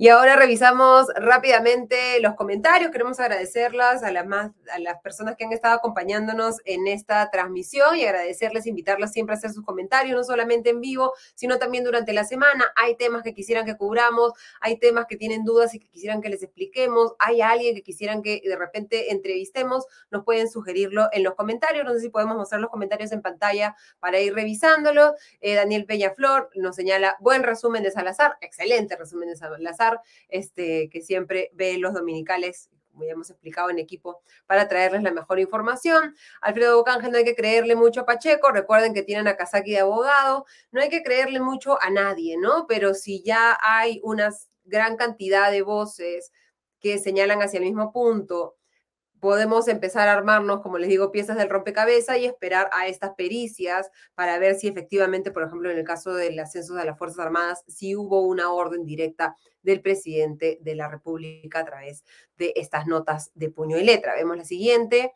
[0.00, 2.90] Y ahora revisamos rápidamente los comentarios.
[2.90, 7.98] Queremos agradecerlas a las, más, a las personas que han estado acompañándonos en esta transmisión
[7.98, 12.14] y agradecerles, invitarlas siempre a hacer sus comentarios, no solamente en vivo, sino también durante
[12.14, 12.72] la semana.
[12.76, 14.32] Hay temas que quisieran que cubramos,
[14.62, 18.22] hay temas que tienen dudas y que quisieran que les expliquemos, hay alguien que quisieran
[18.22, 21.84] que de repente entrevistemos, nos pueden sugerirlo en los comentarios.
[21.84, 25.12] No sé si podemos mostrar los comentarios en pantalla para ir revisándolo.
[25.42, 29.89] Eh, Daniel Peñaflor nos señala buen resumen de Salazar, excelente resumen de Salazar
[30.28, 35.12] este, que siempre ve los dominicales como ya hemos explicado en equipo, para traerles la
[35.12, 36.14] mejor información.
[36.40, 39.78] Alfredo Bocángel, no hay que creerle mucho a Pacheco, recuerden que tienen a Kazaki de
[39.78, 42.66] abogado, no hay que creerle mucho a nadie, ¿no?
[42.66, 44.30] Pero si ya hay una
[44.64, 46.32] gran cantidad de voces
[46.80, 48.56] que señalan hacia el mismo punto,
[49.20, 53.90] podemos empezar a armarnos, como les digo, piezas del rompecabezas y esperar a estas pericias
[54.14, 57.62] para ver si efectivamente, por ejemplo, en el caso del ascenso de las Fuerzas Armadas,
[57.68, 62.04] si hubo una orden directa del presidente de la República a través
[62.38, 64.14] de estas notas de puño y letra.
[64.14, 65.14] Vemos la siguiente.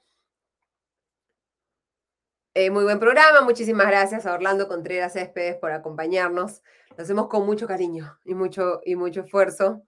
[2.56, 6.62] Eh, muy buen programa, muchísimas gracias a Orlando Contreras Céspedes por acompañarnos.
[6.96, 9.82] Lo hacemos con mucho cariño y mucho, y mucho esfuerzo.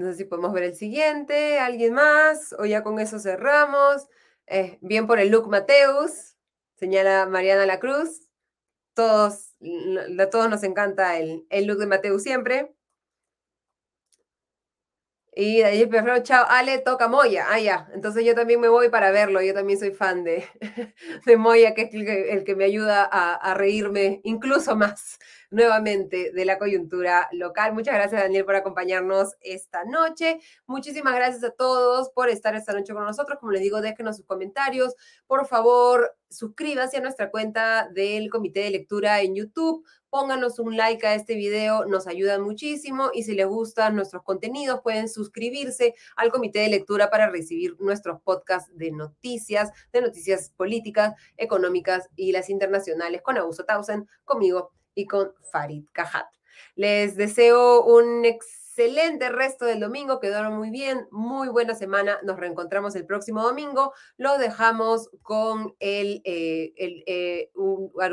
[0.00, 4.08] No sé si podemos ver el siguiente, alguien más, o ya con eso cerramos.
[4.46, 6.36] Eh, bien por el look Mateus,
[6.76, 8.26] señala Mariana La Cruz.
[8.94, 9.54] Todos,
[10.18, 12.74] a todos nos encanta el, el look de Mateus siempre.
[15.40, 15.90] Y de ahí
[16.22, 17.46] chao, Ale toca Moya.
[17.48, 17.88] Ah, ya.
[17.94, 19.40] Entonces yo también me voy para verlo.
[19.40, 20.44] Yo también soy fan de,
[21.24, 25.18] de Moya, que es el que, me ayuda a, a, reírme incluso más
[25.50, 27.72] nuevamente de la coyuntura local.
[27.72, 30.40] Muchas gracias, Daniel, por acompañarnos esta noche.
[30.66, 33.38] Muchísimas gracias a todos por estar esta noche con nosotros.
[33.38, 34.94] Como les digo, déjenos sus comentarios.
[35.26, 41.06] Por favor, suscríbanse a nuestra cuenta del Comité de Lectura en YouTube pónganos un like
[41.06, 46.30] a este video, nos ayudan muchísimo y si les gustan nuestros contenidos pueden suscribirse al
[46.30, 52.50] comité de lectura para recibir nuestros podcasts de noticias, de noticias políticas, económicas y las
[52.50, 56.26] internacionales con Augusto Tausen, conmigo y con Farid Cajat.
[56.74, 58.59] Les deseo un excelente
[59.40, 64.38] resto del domingo, quedaron muy bien, muy buena semana, nos reencontramos el próximo domingo, lo
[64.38, 67.50] dejamos con, el, eh, el eh,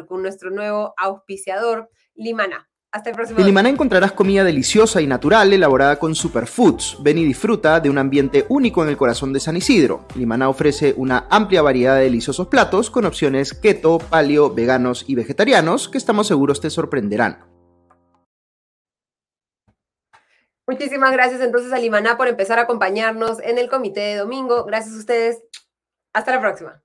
[0.07, 2.69] con nuestro nuevo auspiciador, Limana.
[2.89, 3.39] Hasta el próximo.
[3.39, 6.97] En Limaná encontrarás comida deliciosa y natural elaborada con superfoods.
[7.01, 10.05] Ven y disfruta de un ambiente único en el corazón de San Isidro.
[10.15, 15.89] Limaná ofrece una amplia variedad de deliciosos platos con opciones keto, paleo, veganos y vegetarianos
[15.89, 17.56] que estamos seguros te sorprenderán.
[20.67, 24.65] Muchísimas gracias entonces a Limaná por empezar a acompañarnos en el comité de domingo.
[24.65, 25.43] Gracias a ustedes.
[26.13, 26.83] Hasta la próxima.